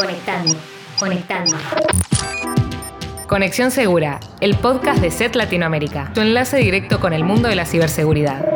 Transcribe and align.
Conectando, 0.00 0.54
conectando. 0.98 1.56
Conexión 3.28 3.70
Segura, 3.70 4.18
el 4.40 4.56
podcast 4.56 5.02
de 5.02 5.10
SET 5.10 5.36
Latinoamérica, 5.36 6.10
tu 6.14 6.22
enlace 6.22 6.56
directo 6.56 7.00
con 7.00 7.12
el 7.12 7.22
mundo 7.22 7.50
de 7.50 7.54
la 7.54 7.66
ciberseguridad. 7.66 8.54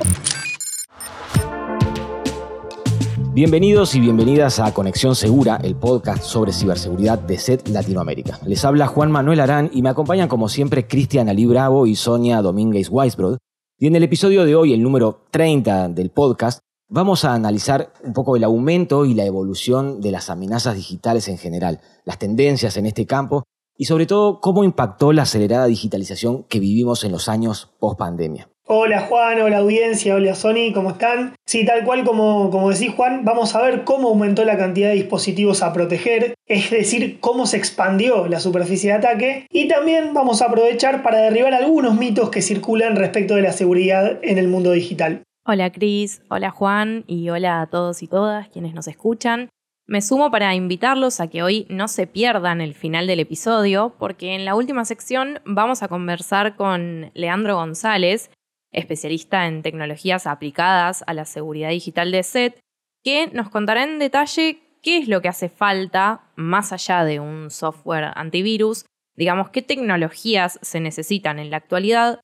Bienvenidos 3.35 3.95
y 3.95 4.01
bienvenidas 4.01 4.59
a 4.59 4.73
Conexión 4.73 5.15
Segura, 5.15 5.61
el 5.63 5.77
podcast 5.77 6.23
sobre 6.23 6.51
ciberseguridad 6.51 7.19
de 7.19 7.37
SET 7.37 7.69
Latinoamérica. 7.69 8.39
Les 8.47 8.65
habla 8.65 8.87
Juan 8.87 9.13
Manuel 9.13 9.41
Arán 9.41 9.69
y 9.71 9.83
me 9.83 9.91
acompañan 9.91 10.29
como 10.29 10.49
siempre 10.49 10.87
Cristian 10.87 11.29
Ali 11.29 11.45
Bravo 11.45 11.87
y 11.87 11.95
Sonia 11.95 12.41
Domínguez 12.41 12.89
Weisbrod. 12.89 13.37
Y 13.79 13.89
en 13.89 13.97
el 13.97 14.05
episodio 14.05 14.47
de 14.47 14.57
hoy, 14.57 14.73
el 14.73 14.83
número 14.83 15.27
30 15.31 15.91
del 15.91 16.09
podcast, 16.09 16.64
vamos 16.89 17.25
a 17.25 17.35
analizar 17.35 17.93
un 18.03 18.13
poco 18.13 18.37
el 18.37 18.45
aumento 18.45 19.05
y 19.05 19.15
la 19.15 19.25
evolución 19.25 20.01
de 20.01 20.11
las 20.11 20.31
amenazas 20.31 20.77
digitales 20.77 21.29
en 21.29 21.39
general, 21.39 21.81
las 22.05 22.19
tendencias 22.19 22.77
en 22.77 22.87
este 22.87 23.07
campo 23.07 23.45
y 23.77 23.87
sobre 23.87 24.07
todo 24.07 24.41
cómo 24.41 24.65
impactó 24.65 25.13
la 25.13 25.23
acelerada 25.23 25.67
digitalización 25.67 26.45
que 26.45 26.61
vivimos 26.61 27.05
en 27.05 27.13
los 27.13 27.29
años 27.29 27.73
post 27.81 27.99
pandemia. 27.99 28.49
Hola 28.67 29.01
Juan, 29.03 29.43
hola 29.43 29.59
audiencia, 29.59 30.15
hola 30.15 30.35
Sony, 30.35 30.73
¿cómo 30.73 30.93
están? 30.93 31.35
Sí, 31.45 31.67
tal 31.67 31.85
cual 31.85 32.03
como, 32.03 32.49
como 32.51 32.71
decís 32.71 32.95
Juan, 32.95 33.23
vamos 33.23 33.55
a 33.55 33.61
ver 33.61 33.85
cómo 33.85 34.09
aumentó 34.09 34.45
la 34.47 34.57
cantidad 34.57 34.89
de 34.89 34.95
dispositivos 34.95 35.63
a 35.63 35.75
proteger, 35.75 36.35
es 36.47 36.71
decir, 36.71 37.21
cómo 37.21 37.47
se 37.47 37.59
expandió 37.59 38.27
la 38.27 38.41
superficie 38.41 38.91
de 38.91 38.97
ataque 38.97 39.47
y 39.51 39.69
también 39.69 40.15
vamos 40.15 40.41
a 40.41 40.47
aprovechar 40.47 41.03
para 41.03 41.19
derribar 41.19 41.53
algunos 41.53 41.99
mitos 41.99 42.31
que 42.31 42.41
circulan 42.41 42.97
respecto 42.97 43.35
de 43.35 43.43
la 43.43 43.53
seguridad 43.53 44.19
en 44.23 44.39
el 44.39 44.49
mundo 44.49 44.71
digital. 44.71 45.25
Hola 45.47 45.71
Cris, 45.71 46.23
hola 46.31 46.51
Juan 46.51 47.05
y 47.07 47.29
hola 47.29 47.61
a 47.61 47.67
todos 47.67 48.03
y 48.03 48.09
todas 48.09 48.49
quienes 48.49 48.73
nos 48.73 48.89
escuchan. 48.89 49.51
Me 49.87 50.01
sumo 50.01 50.31
para 50.31 50.55
invitarlos 50.55 51.21
a 51.21 51.29
que 51.29 51.43
hoy 51.43 51.67
no 51.69 51.87
se 51.87 52.07
pierdan 52.07 52.63
el 52.63 52.73
final 52.73 53.07
del 53.07 53.21
episodio, 53.21 53.95
porque 53.99 54.35
en 54.35 54.47
la 54.47 54.55
última 54.55 54.87
sección 54.87 55.41
vamos 55.45 55.83
a 55.83 55.89
conversar 55.89 56.57
con 56.57 57.11
Leandro 57.13 57.57
González, 57.57 58.31
especialista 58.73 59.47
en 59.47 59.61
tecnologías 59.61 60.27
aplicadas 60.27 61.05
a 61.07 61.13
la 61.13 61.27
seguridad 61.27 61.69
digital 61.69 62.11
de 62.11 62.23
SET, 62.23 62.59
que 63.03 63.27
nos 63.27 63.51
contará 63.51 63.85
en 63.85 63.99
detalle 63.99 64.63
qué 64.83 64.97
es 64.97 65.09
lo 65.09 65.21
que 65.21 65.29
hace 65.29 65.51
falta 65.51 66.23
más 66.37 66.73
allá 66.73 67.05
de 67.05 67.21
un 67.21 67.51
software 67.51 68.13
antivirus, 68.15 68.87
digamos 69.15 69.51
qué 69.51 69.61
tecnologías 69.61 70.59
se 70.63 70.81
necesitan 70.81 71.39
en 71.39 71.51
la 71.51 71.59
actualidad 71.59 72.21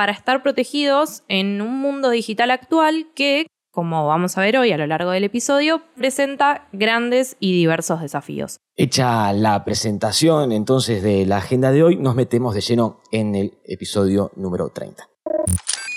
para 0.00 0.12
estar 0.12 0.42
protegidos 0.42 1.24
en 1.28 1.60
un 1.60 1.78
mundo 1.78 2.08
digital 2.08 2.50
actual 2.52 3.08
que, 3.14 3.46
como 3.70 4.06
vamos 4.06 4.38
a 4.38 4.40
ver 4.40 4.56
hoy 4.56 4.72
a 4.72 4.78
lo 4.78 4.86
largo 4.86 5.10
del 5.10 5.24
episodio, 5.24 5.82
presenta 5.94 6.68
grandes 6.72 7.36
y 7.38 7.52
diversos 7.52 8.00
desafíos. 8.00 8.60
Hecha 8.76 9.30
la 9.34 9.62
presentación 9.62 10.52
entonces 10.52 11.02
de 11.02 11.26
la 11.26 11.36
agenda 11.36 11.70
de 11.70 11.82
hoy, 11.82 11.96
nos 11.96 12.14
metemos 12.14 12.54
de 12.54 12.62
lleno 12.62 13.02
en 13.12 13.34
el 13.34 13.58
episodio 13.66 14.32
número 14.36 14.70
30. 14.70 15.06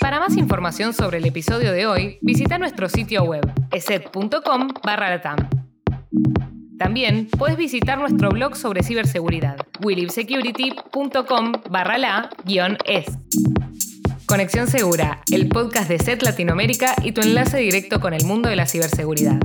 Para 0.02 0.20
más 0.20 0.36
información 0.36 0.92
sobre 0.92 1.16
el 1.16 1.24
episodio 1.24 1.72
de 1.72 1.86
hoy, 1.86 2.18
visita 2.20 2.58
nuestro 2.58 2.90
sitio 2.90 3.24
web, 3.24 3.50
eset.com 3.72 4.68
barra 4.84 5.18
También 6.76 7.28
puedes 7.38 7.56
visitar 7.56 7.96
nuestro 7.96 8.28
blog 8.28 8.54
sobre 8.54 8.82
ciberseguridad, 8.82 9.56
willibsecurity.com 9.82 11.52
barra 11.70 11.96
la-es. 11.96 13.06
Conexión 14.26 14.68
Segura, 14.68 15.22
el 15.30 15.48
podcast 15.48 15.88
de 15.88 15.98
SET 15.98 16.22
Latinoamérica 16.22 16.94
y 17.02 17.12
tu 17.12 17.20
enlace 17.20 17.58
directo 17.58 18.00
con 18.00 18.14
el 18.14 18.24
mundo 18.24 18.48
de 18.48 18.56
la 18.56 18.66
ciberseguridad. 18.66 19.38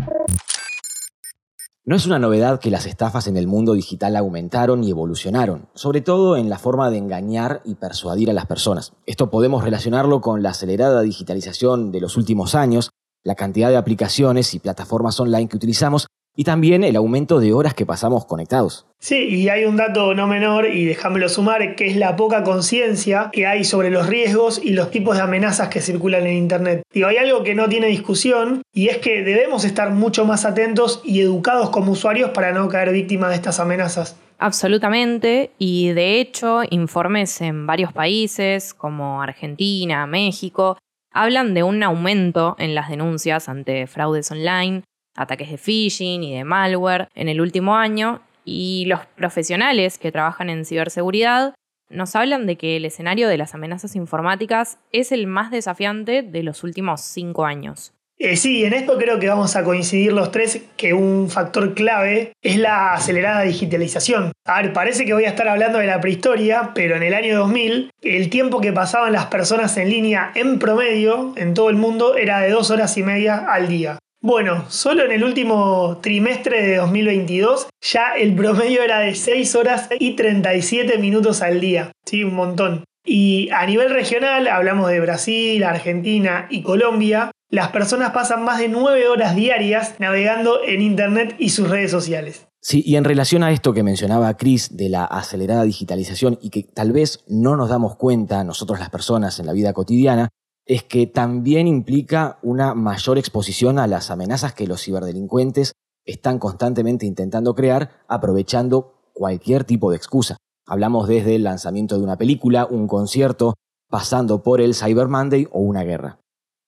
No 1.83 1.95
es 1.95 2.05
una 2.05 2.19
novedad 2.19 2.59
que 2.59 2.71
las 2.71 2.85
estafas 2.85 3.27
en 3.27 3.35
el 3.35 3.45
mundo 3.45 3.73
digital 3.73 4.15
aumentaron 4.15 4.83
y 4.83 4.91
evolucionaron, 4.91 5.67
sobre 5.73 6.01
todo 6.01 6.37
en 6.37 6.49
la 6.49 6.59
forma 6.59 6.89
de 6.91 6.97
engañar 6.97 7.61
y 7.65 7.75
persuadir 7.75 8.29
a 8.29 8.33
las 8.33 8.45
personas. 8.45 8.93
Esto 9.05 9.29
podemos 9.29 9.63
relacionarlo 9.63 10.21
con 10.21 10.43
la 10.43 10.51
acelerada 10.51 11.01
digitalización 11.01 11.91
de 11.91 11.99
los 11.99 12.15
últimos 12.15 12.55
años, 12.55 12.91
la 13.23 13.35
cantidad 13.35 13.69
de 13.69 13.77
aplicaciones 13.77 14.53
y 14.53 14.59
plataformas 14.59 15.19
online 15.19 15.49
que 15.49 15.57
utilizamos 15.57 16.07
y 16.39 16.45
también 16.45 16.85
el 16.85 16.95
aumento 16.95 17.41
de 17.41 17.51
horas 17.51 17.73
que 17.73 17.85
pasamos 17.85 18.23
conectados. 18.23 18.87
Sí, 18.97 19.27
y 19.27 19.49
hay 19.49 19.65
un 19.65 19.75
dato 19.75 20.13
no 20.13 20.25
menor, 20.25 20.67
y 20.67 20.85
déjamelo 20.85 21.27
sumar, 21.27 21.75
que 21.75 21.87
es 21.87 21.97
la 21.97 22.15
poca 22.15 22.43
conciencia 22.43 23.29
que 23.33 23.45
hay 23.45 23.65
sobre 23.65 23.89
los 23.89 24.07
riesgos 24.07 24.61
y 24.63 24.71
los 24.71 24.89
tipos 24.89 25.17
de 25.17 25.23
amenazas 25.23 25.67
que 25.67 25.81
circulan 25.81 26.25
en 26.27 26.37
Internet. 26.37 26.83
Digo, 26.93 27.09
hay 27.09 27.17
algo 27.17 27.43
que 27.43 27.55
no 27.55 27.67
tiene 27.67 27.87
discusión, 27.87 28.61
y 28.73 28.87
es 28.87 28.99
que 28.99 29.21
debemos 29.21 29.65
estar 29.65 29.91
mucho 29.91 30.23
más 30.23 30.45
atentos 30.45 31.01
y 31.03 31.19
educados 31.19 31.71
como 31.71 31.91
usuarios 31.91 32.29
para 32.29 32.53
no 32.53 32.69
caer 32.69 32.93
víctimas 32.93 33.31
de 33.31 33.35
estas 33.35 33.59
amenazas. 33.59 34.17
Absolutamente, 34.37 35.51
y 35.57 35.89
de 35.89 36.21
hecho, 36.21 36.61
informes 36.69 37.41
en 37.41 37.67
varios 37.67 37.91
países 37.91 38.73
como 38.73 39.21
Argentina, 39.21 40.07
México, 40.07 40.77
hablan 41.11 41.53
de 41.53 41.63
un 41.63 41.83
aumento 41.83 42.55
en 42.59 42.75
las 42.75 42.87
denuncias 42.87 43.49
ante 43.49 43.87
fraudes 43.87 44.31
online 44.31 44.83
ataques 45.19 45.51
de 45.51 45.57
phishing 45.57 46.23
y 46.23 46.35
de 46.35 46.43
malware 46.43 47.09
en 47.13 47.29
el 47.29 47.41
último 47.41 47.75
año 47.75 48.21
y 48.45 48.85
los 48.87 49.01
profesionales 49.15 49.97
que 49.97 50.11
trabajan 50.11 50.49
en 50.49 50.65
ciberseguridad 50.65 51.53
nos 51.89 52.15
hablan 52.15 52.45
de 52.45 52.55
que 52.55 52.77
el 52.77 52.85
escenario 52.85 53.27
de 53.27 53.37
las 53.37 53.53
amenazas 53.53 53.95
informáticas 53.95 54.77
es 54.91 55.11
el 55.11 55.27
más 55.27 55.51
desafiante 55.51 56.21
de 56.21 56.43
los 56.43 56.63
últimos 56.63 57.01
cinco 57.01 57.45
años. 57.45 57.93
Eh, 58.21 58.35
sí, 58.35 58.65
en 58.65 58.73
esto 58.73 58.97
creo 58.97 59.17
que 59.17 59.29
vamos 59.29 59.55
a 59.55 59.63
coincidir 59.63 60.11
los 60.11 60.29
tres 60.29 60.61
que 60.75 60.93
un 60.93 61.29
factor 61.29 61.73
clave 61.73 62.33
es 62.41 62.57
la 62.57 62.93
acelerada 62.93 63.43
digitalización. 63.43 64.33
A 64.45 64.61
ver, 64.61 64.73
parece 64.73 65.05
que 65.05 65.13
voy 65.13 65.23
a 65.23 65.29
estar 65.29 65.47
hablando 65.47 65.79
de 65.79 65.87
la 65.87 66.01
prehistoria, 66.01 66.71
pero 66.75 66.97
en 66.97 67.03
el 67.03 67.13
año 67.13 67.37
2000 67.37 67.91
el 68.01 68.29
tiempo 68.29 68.59
que 68.59 68.73
pasaban 68.73 69.13
las 69.13 69.27
personas 69.27 69.77
en 69.77 69.89
línea 69.89 70.33
en 70.35 70.59
promedio 70.59 71.33
en 71.37 71.53
todo 71.53 71.69
el 71.69 71.77
mundo 71.77 72.17
era 72.17 72.41
de 72.41 72.49
dos 72.49 72.71
horas 72.71 72.97
y 72.97 73.03
media 73.03 73.37
al 73.37 73.69
día. 73.69 73.97
Bueno, 74.21 74.65
solo 74.67 75.05
en 75.05 75.13
el 75.13 75.23
último 75.23 75.99
trimestre 76.01 76.61
de 76.61 76.75
2022 76.75 77.67
ya 77.81 78.15
el 78.17 78.35
promedio 78.35 78.83
era 78.83 78.99
de 78.99 79.15
6 79.15 79.55
horas 79.55 79.87
y 79.97 80.17
37 80.17 80.97
minutos 80.97 81.41
al 81.41 81.61
día. 81.61 81.93
Sí, 82.05 82.25
un 82.25 82.35
montón. 82.35 82.83
Y 83.05 83.49
a 83.51 83.65
nivel 83.65 83.91
regional, 83.91 84.49
hablamos 84.49 84.89
de 84.89 84.99
Brasil, 84.99 85.63
Argentina 85.63 86.47
y 86.49 86.63
Colombia, 86.63 87.31
las 87.49 87.69
personas 87.69 88.11
pasan 88.11 88.43
más 88.43 88.59
de 88.59 88.67
9 88.67 89.07
horas 89.07 89.37
diarias 89.37 89.95
navegando 89.99 90.65
en 90.65 90.81
Internet 90.81 91.35
y 91.39 91.51
sus 91.51 91.69
redes 91.69 91.89
sociales. 91.89 92.45
Sí, 92.61 92.83
y 92.85 92.97
en 92.97 93.05
relación 93.05 93.41
a 93.43 93.51
esto 93.51 93.71
que 93.73 93.83
mencionaba 93.83 94.35
Chris 94.35 94.75
de 94.75 94.89
la 94.89 95.05
acelerada 95.05 95.63
digitalización 95.63 96.37
y 96.41 96.49
que 96.49 96.63
tal 96.63 96.91
vez 96.91 97.23
no 97.29 97.55
nos 97.55 97.69
damos 97.69 97.95
cuenta 97.95 98.43
nosotros 98.43 98.79
las 98.79 98.89
personas 98.89 99.39
en 99.39 99.45
la 99.45 99.53
vida 99.53 99.71
cotidiana, 99.71 100.27
es 100.69 100.83
que 100.83 101.07
también 101.07 101.67
implica 101.67 102.37
una 102.43 102.75
mayor 102.75 103.17
exposición 103.17 103.79
a 103.79 103.87
las 103.87 104.11
amenazas 104.11 104.53
que 104.53 104.67
los 104.67 104.83
ciberdelincuentes 104.83 105.73
están 106.05 106.37
constantemente 106.37 107.07
intentando 107.07 107.55
crear 107.55 108.03
aprovechando 108.07 108.93
cualquier 109.13 109.63
tipo 109.63 109.89
de 109.89 109.97
excusa. 109.97 110.37
Hablamos 110.67 111.07
desde 111.07 111.35
el 111.35 111.43
lanzamiento 111.43 111.97
de 111.97 112.03
una 112.03 112.17
película, 112.17 112.67
un 112.69 112.87
concierto, 112.87 113.55
pasando 113.89 114.43
por 114.43 114.61
el 114.61 114.75
Cyber 114.75 115.07
Monday 115.07 115.47
o 115.51 115.59
una 115.59 115.83
guerra. 115.83 116.19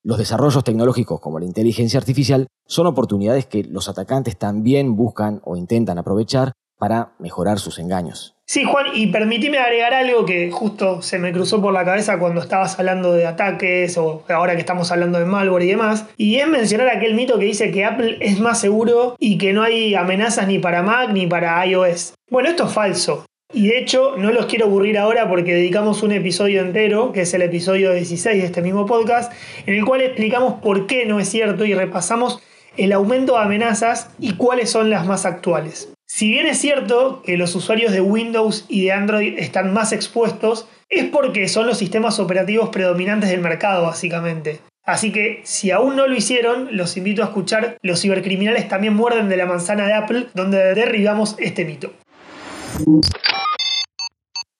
Los 0.03 0.17
desarrollos 0.17 0.63
tecnológicos 0.63 1.21
como 1.21 1.37
la 1.37 1.45
inteligencia 1.45 1.99
artificial 1.99 2.47
son 2.65 2.87
oportunidades 2.87 3.45
que 3.45 3.63
los 3.65 3.87
atacantes 3.87 4.35
también 4.35 4.95
buscan 4.95 5.41
o 5.45 5.55
intentan 5.55 5.99
aprovechar 5.99 6.53
para 6.79 7.13
mejorar 7.19 7.59
sus 7.59 7.77
engaños. 7.77 8.33
Sí, 8.51 8.65
Juan, 8.65 8.87
y 8.93 9.07
permíteme 9.07 9.59
agregar 9.59 9.93
algo 9.93 10.25
que 10.25 10.51
justo 10.51 11.01
se 11.01 11.17
me 11.19 11.31
cruzó 11.31 11.61
por 11.61 11.71
la 11.71 11.85
cabeza 11.85 12.19
cuando 12.19 12.41
estabas 12.41 12.77
hablando 12.77 13.13
de 13.13 13.25
ataques 13.25 13.97
o 13.97 14.25
ahora 14.27 14.55
que 14.55 14.59
estamos 14.59 14.91
hablando 14.91 15.19
de 15.19 15.23
malware 15.23 15.63
y 15.63 15.67
demás, 15.67 16.05
y 16.17 16.35
es 16.35 16.49
mencionar 16.49 16.89
aquel 16.89 17.13
mito 17.13 17.39
que 17.39 17.45
dice 17.45 17.71
que 17.71 17.85
Apple 17.85 18.17
es 18.19 18.41
más 18.41 18.59
seguro 18.59 19.15
y 19.17 19.37
que 19.37 19.53
no 19.53 19.63
hay 19.63 19.95
amenazas 19.95 20.49
ni 20.49 20.59
para 20.59 20.83
Mac 20.83 21.11
ni 21.13 21.27
para 21.27 21.65
iOS. 21.65 22.13
Bueno, 22.29 22.49
esto 22.49 22.65
es 22.65 22.73
falso. 22.73 23.25
Y 23.53 23.69
de 23.69 23.79
hecho, 23.79 24.17
no 24.17 24.33
los 24.33 24.47
quiero 24.47 24.65
aburrir 24.65 24.97
ahora 24.97 25.29
porque 25.29 25.53
dedicamos 25.53 26.03
un 26.03 26.11
episodio 26.11 26.59
entero, 26.59 27.13
que 27.13 27.21
es 27.21 27.33
el 27.33 27.43
episodio 27.43 27.93
16 27.93 28.37
de 28.37 28.45
este 28.45 28.61
mismo 28.61 28.85
podcast, 28.85 29.31
en 29.65 29.75
el 29.75 29.85
cual 29.85 30.01
explicamos 30.01 30.55
por 30.55 30.87
qué 30.87 31.05
no 31.05 31.21
es 31.21 31.29
cierto 31.29 31.63
y 31.63 31.73
repasamos 31.73 32.41
el 32.75 32.91
aumento 32.91 33.37
de 33.37 33.43
amenazas 33.43 34.09
y 34.19 34.33
cuáles 34.33 34.69
son 34.69 34.89
las 34.89 35.07
más 35.07 35.25
actuales. 35.25 35.93
Si 36.13 36.29
bien 36.29 36.45
es 36.45 36.59
cierto 36.59 37.21
que 37.23 37.37
los 37.37 37.55
usuarios 37.55 37.93
de 37.93 38.01
Windows 38.01 38.65
y 38.67 38.83
de 38.83 38.91
Android 38.91 39.39
están 39.39 39.71
más 39.71 39.93
expuestos, 39.93 40.67
es 40.89 41.05
porque 41.05 41.47
son 41.47 41.67
los 41.67 41.77
sistemas 41.77 42.19
operativos 42.19 42.67
predominantes 42.67 43.29
del 43.29 43.39
mercado, 43.39 43.83
básicamente. 43.83 44.59
Así 44.83 45.13
que 45.13 45.39
si 45.45 45.71
aún 45.71 45.95
no 45.95 46.07
lo 46.07 46.13
hicieron, 46.13 46.75
los 46.75 46.97
invito 46.97 47.23
a 47.23 47.27
escuchar 47.27 47.77
Los 47.81 48.01
cibercriminales 48.01 48.67
también 48.67 48.93
muerden 48.93 49.29
de 49.29 49.37
la 49.37 49.45
manzana 49.45 49.87
de 49.87 49.93
Apple, 49.93 50.27
donde 50.33 50.75
derribamos 50.75 51.37
este 51.39 51.63
mito. 51.63 51.93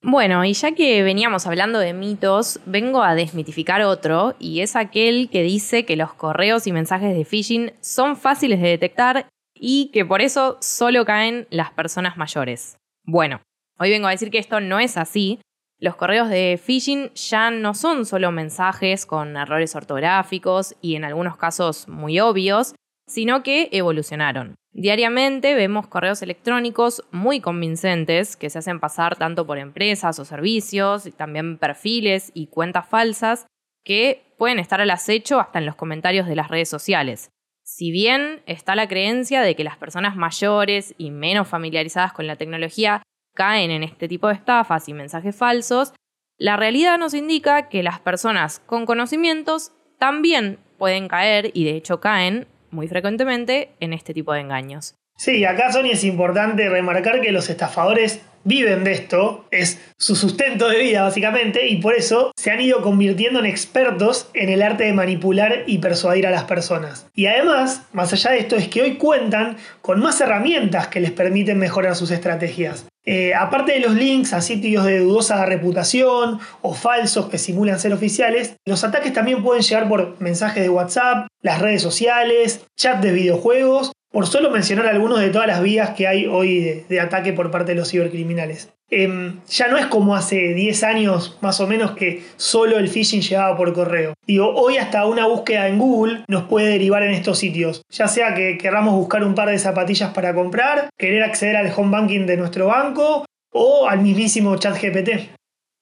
Bueno, 0.02 0.46
y 0.46 0.54
ya 0.54 0.72
que 0.72 1.04
veníamos 1.04 1.46
hablando 1.48 1.80
de 1.80 1.94
mitos, 1.94 2.62
vengo 2.66 3.04
a 3.04 3.14
desmitificar 3.14 3.82
otro, 3.82 4.36
y 4.40 4.62
es 4.62 4.78
aquel 4.78 5.30
que 5.30 5.44
dice 5.44 5.86
que 5.86 5.98
los 5.98 6.14
correos 6.14 6.66
y 6.66 6.72
mensajes 6.72 7.14
de 7.14 7.26
phishing 7.26 7.74
son 7.82 8.16
fáciles 8.16 8.62
de 8.62 8.70
detectar 8.70 9.28
y 9.64 9.92
que 9.94 10.04
por 10.04 10.22
eso 10.22 10.58
solo 10.60 11.06
caen 11.06 11.48
las 11.52 11.72
personas 11.72 12.18
mayores. 12.18 12.78
Bueno, 13.06 13.42
hoy 13.78 13.92
vengo 13.92 14.08
a 14.08 14.12
decir 14.12 14.32
que 14.32 14.40
esto 14.40 14.60
no 14.60 14.80
es 14.80 14.98
así. 14.98 15.40
Los 15.78 15.96
correos 15.96 16.30
de 16.30 16.60
phishing 16.62 17.14
ya 17.14 17.52
no 17.52 17.76
son 17.76 18.08
solo 18.08 18.32
mensajes 18.32 19.06
con 19.06 19.38
errores 19.38 19.76
ortográficos 19.76 20.76
y 20.82 20.96
en 20.96 21.06
algunos 21.06 21.38
casos 21.38 21.88
muy 21.88 22.20
obvios, 22.20 22.74
sino 23.08 23.44
que 23.44 23.70
evolucionaron. 23.72 24.56
Diariamente 24.74 25.54
vemos 25.54 25.86
correos 25.86 26.24
electrónicos 26.24 27.04
muy 27.12 27.40
convincentes 27.40 28.36
que 28.36 28.50
se 28.50 28.60
hacen 28.60 28.80
pasar 28.80 29.16
tanto 29.16 29.46
por 29.46 29.60
empresas 29.60 30.18
o 30.18 30.26
servicios, 30.26 31.06
y 31.06 31.12
también 31.12 31.58
perfiles 31.60 32.32
y 32.34 32.48
cuentas 32.48 32.88
falsas 32.88 33.46
que 33.84 34.24
pueden 34.38 34.58
estar 34.58 34.82
al 34.82 34.90
acecho 34.90 35.40
hasta 35.40 35.60
en 35.60 35.66
los 35.68 35.76
comentarios 35.76 36.26
de 36.26 36.36
las 36.36 36.48
redes 36.48 36.70
sociales. 36.70 37.30
Si 37.74 37.90
bien 37.90 38.44
está 38.48 38.76
la 38.76 38.90
creencia 38.90 39.42
de 39.42 39.56
que 39.56 39.64
las 39.64 39.78
personas 39.78 40.18
mayores 40.18 40.94
y 40.98 41.10
menos 41.10 41.48
familiarizadas 41.48 42.12
con 42.12 42.28
la 42.28 42.36
tecnología 42.36 43.02
caen 43.34 43.72
en 43.72 43.82
este 43.82 44.10
tipo 44.10 44.28
de 44.28 44.34
estafas 44.34 44.90
y 44.90 44.94
mensajes 44.94 45.34
falsos, 45.34 45.94
la 46.38 46.58
realidad 46.58 46.98
nos 46.98 47.14
indica 47.14 47.70
que 47.70 47.82
las 47.82 48.02
personas 48.02 48.60
con 48.60 48.86
conocimientos 48.86 49.72
también 49.98 50.60
pueden 50.78 51.08
caer 51.08 51.52
y 51.54 51.64
de 51.64 51.78
hecho 51.78 52.02
caen 52.02 52.46
muy 52.72 52.90
frecuentemente 52.90 53.72
en 53.80 53.94
este 53.94 54.14
tipo 54.14 54.34
de 54.34 54.42
engaños. 54.42 54.96
Sí, 55.24 55.46
acá 55.46 55.72
Sony 55.72 55.92
es 55.92 56.04
importante 56.04 56.68
remarcar 56.68 57.22
que 57.22 57.32
los 57.32 57.48
estafadores 57.48 58.22
viven 58.44 58.84
de 58.84 58.94
esto, 58.94 59.46
es 59.52 59.80
su 59.96 60.16
sustento 60.16 60.68
de 60.68 60.80
vida 60.80 61.04
básicamente, 61.04 61.68
y 61.68 61.76
por 61.76 61.94
eso 61.94 62.32
se 62.36 62.50
han 62.50 62.60
ido 62.60 62.82
convirtiendo 62.82 63.38
en 63.38 63.46
expertos 63.46 64.32
en 64.34 64.50
el 64.50 64.64
arte 64.64 64.86
de 64.86 64.94
manipular 64.94 65.62
y 65.68 65.78
persuadir 65.78 66.26
a 66.26 66.32
las 66.32 66.46
personas. 66.46 67.06
Y 67.14 67.28
además, 67.28 67.84
más 67.94 68.12
allá 68.14 68.32
de 68.32 68.40
esto, 68.40 68.56
es 68.56 68.68
que 68.68 68.82
hoy 68.82 68.96
cuentan 68.96 69.58
con 69.84 70.00
más 70.00 70.20
herramientas 70.22 70.88
que 70.88 71.02
les 71.02 71.12
permiten 71.12 71.60
mejorar 71.60 71.96
sus 71.96 72.10
estrategias. 72.10 72.88
Eh, 73.06 73.36
aparte 73.36 73.74
de 73.74 73.80
los 73.80 73.94
links 73.94 74.34
a 74.34 74.42
sitios 74.42 74.86
de 74.86 75.02
dudosa 75.02 75.46
reputación 75.46 76.40
o 76.64 76.74
falsos 76.74 77.30
que 77.30 77.38
simulan 77.38 77.80
ser 77.80 77.94
oficiales, 77.94 78.56
los 78.66 78.84
ataques 78.84 79.14
también 79.14 79.44
pueden 79.44 79.62
llegar 79.62 79.88
por 79.88 80.20
mensajes 80.20 80.64
de 80.64 80.70
WhatsApp, 80.70 81.28
las 81.44 81.62
redes 81.62 81.84
sociales, 81.84 82.66
chat 82.76 83.04
de 83.04 83.12
videojuegos 83.12 83.92
por 84.12 84.28
solo 84.28 84.52
mencionar 84.52 84.88
algunos 84.88 85.20
de 85.20 85.30
todas 85.30 85.48
las 85.48 85.64
vías 85.64 85.92
que 85.92 86.08
hay 86.08 86.26
hoy 86.26 86.84
de, 86.88 87.00
ataque 87.00 87.34
por 87.34 87.50
parte 87.50 87.72
de 87.72 87.80
los 87.80 87.90
cibercriminales. 87.90 88.74
Em, 88.90 89.40
ya 89.48 89.70
no 89.70 89.78
es 89.78 89.86
como 89.86 90.16
hace 90.16 90.54
10 90.54 90.84
años 90.84 91.38
más 91.42 91.62
o 91.62 91.68
menos 91.68 91.92
que 91.92 92.24
solo 92.36 92.78
el 92.78 92.90
phishing 92.90 93.22
llegaba 93.22 93.56
por 93.56 93.72
correo. 93.74 94.14
Digo, 94.28 94.54
hoy 94.54 94.78
hasta 94.78 95.06
una 95.06 95.28
búsqueda 95.28 95.70
en 95.70 95.80
Google 95.80 96.26
nos 96.28 96.44
puede 96.44 96.68
derivar 96.68 97.04
en 97.04 97.12
estos 97.12 97.40
sitios. 97.40 97.84
Ya 97.90 98.10
sea 98.10 98.36
que 98.36 98.58
queramos 98.58 98.94
buscar 98.96 99.24
un 99.24 99.34
par 99.34 99.50
de 99.50 99.60
zapatillas 99.60 100.14
para 100.14 100.36
comprar, 100.36 100.90
querer 100.98 101.24
acceder 101.24 101.56
al 101.56 101.72
home 101.74 101.92
banking 101.92 102.26
de 102.26 102.36
nuestro 102.36 102.68
banco 102.68 103.26
o 103.54 103.88
al 103.88 104.02
mismísimo 104.02 104.58
chat 104.58 104.76
GPT. 104.82 105.30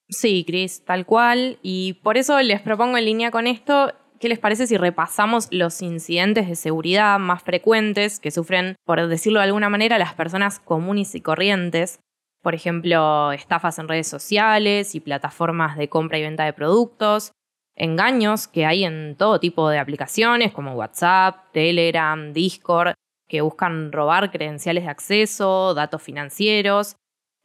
Sí, 0.10 0.44
Chris, 0.46 0.84
tal 0.86 1.06
cual. 1.06 1.58
Y 1.62 1.94
por 2.04 2.18
eso 2.18 2.40
les 2.42 2.62
propongo 2.62 2.98
en 2.98 3.06
línea 3.06 3.32
con 3.32 3.48
esto 3.48 3.94
¿Qué 4.20 4.28
les 4.28 4.40
parece 4.40 4.68
si 4.68 4.76
repasamos 4.76 5.48
los 5.50 5.82
incidentes 5.82 6.50
de 6.50 6.56
seguridad 6.56 7.18
más 7.20 7.42
frecuentes 7.42 8.20
que 8.20 8.32
sufren, 8.32 8.76
por 8.84 9.08
decirlo 9.08 9.40
de 9.40 9.46
alguna 9.46 9.70
manera, 9.70 9.98
las 9.98 10.14
personas 10.14 10.60
comunes 10.60 11.16
y 11.16 11.22
corrientes? 11.22 12.02
Por 12.42 12.54
ejemplo, 12.54 13.32
estafas 13.32 13.80
en 13.80 13.88
redes 13.88 14.08
sociales 14.08 14.94
y 14.94 15.00
plataformas 15.00 15.78
de 15.78 15.88
compra 15.88 16.18
y 16.18 16.24
venta 16.24 16.44
de 16.44 16.52
productos, 16.52 17.32
engaños 17.76 18.50
que 18.50 18.66
hay 18.66 18.84
en 18.84 19.16
todo 19.18 19.40
tipo 19.40 19.70
de 19.70 19.80
aplicaciones 19.80 20.52
como 20.52 20.74
WhatsApp, 20.74 21.54
Telegram, 21.54 22.34
Discord, 22.34 22.96
que 23.30 23.40
buscan 23.40 23.94
robar 23.94 24.32
credenciales 24.32 24.84
de 24.84 24.90
acceso, 24.90 25.74
datos 25.74 26.02
financieros, 26.02 26.98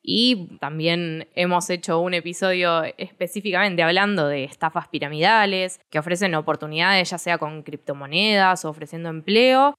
y 0.07 0.59
también 0.59 1.29
hemos 1.35 1.71
hecho 1.71 1.99
un 1.99 2.13
episodio 2.13 2.83
específicamente 2.99 3.83
hablando 3.83 4.29
de 4.29 4.45
estafas 4.45 4.87
piramidales 4.89 5.81
que 5.91 5.99
ofrecen 5.99 6.35
oportunidades 6.35 7.09
ya 7.09 7.17
sea 7.17 7.39
con 7.39 7.63
criptomonedas 7.63 8.67
o 8.67 8.69
ofreciendo 8.69 9.09
empleo, 9.09 9.75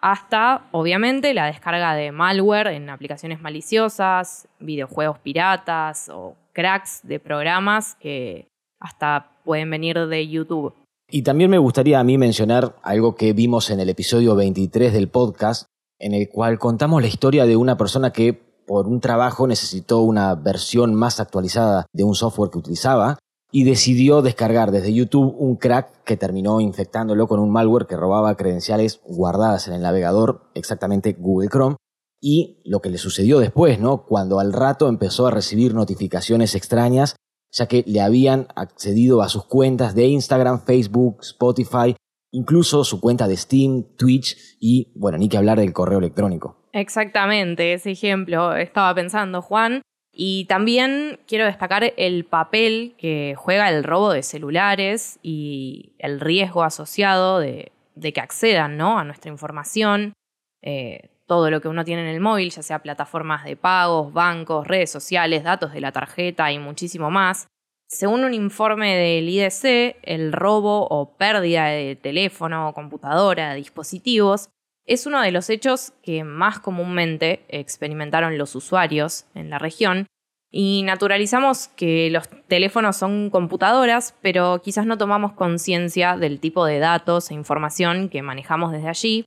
hasta 0.00 0.66
obviamente 0.72 1.32
la 1.32 1.46
descarga 1.46 1.94
de 1.94 2.10
malware 2.10 2.68
en 2.68 2.90
aplicaciones 2.90 3.40
maliciosas, 3.40 4.48
videojuegos 4.58 5.20
piratas 5.20 6.08
o 6.08 6.34
cracks 6.52 7.00
de 7.04 7.20
programas 7.20 7.94
que 7.94 8.48
hasta 8.80 9.30
pueden 9.44 9.70
venir 9.70 10.06
de 10.08 10.26
YouTube. 10.26 10.74
Y 11.08 11.22
también 11.22 11.50
me 11.50 11.58
gustaría 11.58 12.00
a 12.00 12.04
mí 12.04 12.18
mencionar 12.18 12.74
algo 12.82 13.14
que 13.14 13.32
vimos 13.32 13.70
en 13.70 13.78
el 13.78 13.88
episodio 13.88 14.34
23 14.34 14.92
del 14.92 15.08
podcast, 15.08 15.66
en 16.00 16.14
el 16.14 16.28
cual 16.28 16.58
contamos 16.58 17.00
la 17.00 17.08
historia 17.08 17.46
de 17.46 17.56
una 17.56 17.76
persona 17.76 18.12
que 18.12 18.47
por 18.68 18.86
un 18.86 19.00
trabajo 19.00 19.46
necesitó 19.46 20.00
una 20.02 20.34
versión 20.34 20.94
más 20.94 21.20
actualizada 21.20 21.86
de 21.94 22.04
un 22.04 22.14
software 22.14 22.50
que 22.50 22.58
utilizaba 22.58 23.18
y 23.50 23.64
decidió 23.64 24.20
descargar 24.20 24.70
desde 24.70 24.92
YouTube 24.92 25.34
un 25.38 25.56
crack 25.56 26.04
que 26.04 26.18
terminó 26.18 26.60
infectándolo 26.60 27.26
con 27.26 27.40
un 27.40 27.50
malware 27.50 27.86
que 27.86 27.96
robaba 27.96 28.36
credenciales 28.36 29.00
guardadas 29.06 29.68
en 29.68 29.74
el 29.74 29.80
navegador, 29.80 30.50
exactamente 30.54 31.16
Google 31.18 31.48
Chrome. 31.48 31.76
Y 32.20 32.60
lo 32.66 32.80
que 32.80 32.90
le 32.90 32.98
sucedió 32.98 33.38
después, 33.38 33.80
¿no? 33.80 34.04
Cuando 34.04 34.38
al 34.38 34.52
rato 34.52 34.88
empezó 34.88 35.26
a 35.26 35.30
recibir 35.30 35.72
notificaciones 35.72 36.54
extrañas, 36.54 37.16
ya 37.50 37.66
que 37.66 37.84
le 37.86 38.02
habían 38.02 38.48
accedido 38.54 39.22
a 39.22 39.30
sus 39.30 39.44
cuentas 39.44 39.94
de 39.94 40.08
Instagram, 40.08 40.60
Facebook, 40.60 41.18
Spotify, 41.22 41.96
incluso 42.32 42.84
su 42.84 43.00
cuenta 43.00 43.28
de 43.28 43.36
Steam, 43.36 43.96
Twitch 43.96 44.36
y, 44.60 44.92
bueno, 44.98 45.16
ni 45.16 45.30
que 45.30 45.38
hablar 45.38 45.58
del 45.58 45.72
correo 45.72 46.00
electrónico. 46.00 46.57
Exactamente, 46.72 47.72
ese 47.72 47.90
ejemplo 47.90 48.54
estaba 48.54 48.94
pensando 48.94 49.42
Juan. 49.42 49.82
Y 50.20 50.46
también 50.46 51.20
quiero 51.28 51.44
destacar 51.44 51.92
el 51.96 52.24
papel 52.24 52.94
que 52.98 53.34
juega 53.36 53.68
el 53.68 53.84
robo 53.84 54.12
de 54.12 54.24
celulares 54.24 55.20
y 55.22 55.92
el 55.98 56.18
riesgo 56.18 56.64
asociado 56.64 57.38
de, 57.38 57.70
que 58.00 58.20
accedan 58.20 58.76
¿no? 58.76 58.98
a 58.98 59.04
nuestra 59.04 59.30
información, 59.30 60.14
eh, 60.60 61.10
todo 61.26 61.50
lo 61.50 61.60
que 61.60 61.68
uno 61.68 61.84
tiene 61.84 62.02
en 62.02 62.08
el 62.08 62.20
móvil, 62.20 62.50
ya 62.50 62.62
sea 62.62 62.80
plataformas 62.80 63.44
de 63.44 63.54
pagos, 63.54 64.12
bancos, 64.12 64.66
redes 64.66 64.90
sociales, 64.90 65.44
datos 65.44 65.72
de 65.72 65.80
la 65.80 65.92
tarjeta 65.92 66.50
y 66.50 66.58
muchísimo 66.58 67.10
más. 67.12 67.46
Según 67.86 68.24
un 68.24 68.34
informe 68.34 68.96
del 68.96 69.28
IDC, 69.28 69.98
el 70.02 70.32
robo 70.32 70.88
o 70.90 71.16
pérdida 71.16 71.66
de 71.66 71.96
teléfono, 71.96 72.72
computadora, 72.74 73.54
dispositivos 73.54 74.48
es 74.88 75.06
uno 75.06 75.20
de 75.20 75.30
los 75.30 75.50
hechos 75.50 75.92
que 76.02 76.24
más 76.24 76.58
comúnmente 76.58 77.44
experimentaron 77.48 78.38
los 78.38 78.54
usuarios 78.54 79.26
en 79.34 79.50
la 79.50 79.58
región 79.58 80.06
y 80.50 80.82
naturalizamos 80.84 81.68
que 81.68 82.08
los 82.10 82.28
teléfonos 82.48 82.96
son 82.96 83.28
computadoras, 83.28 84.14
pero 84.22 84.62
quizás 84.62 84.86
no 84.86 84.96
tomamos 84.96 85.32
conciencia 85.32 86.16
del 86.16 86.40
tipo 86.40 86.64
de 86.64 86.78
datos 86.78 87.30
e 87.30 87.34
información 87.34 88.08
que 88.08 88.22
manejamos 88.22 88.72
desde 88.72 88.88
allí. 88.88 89.24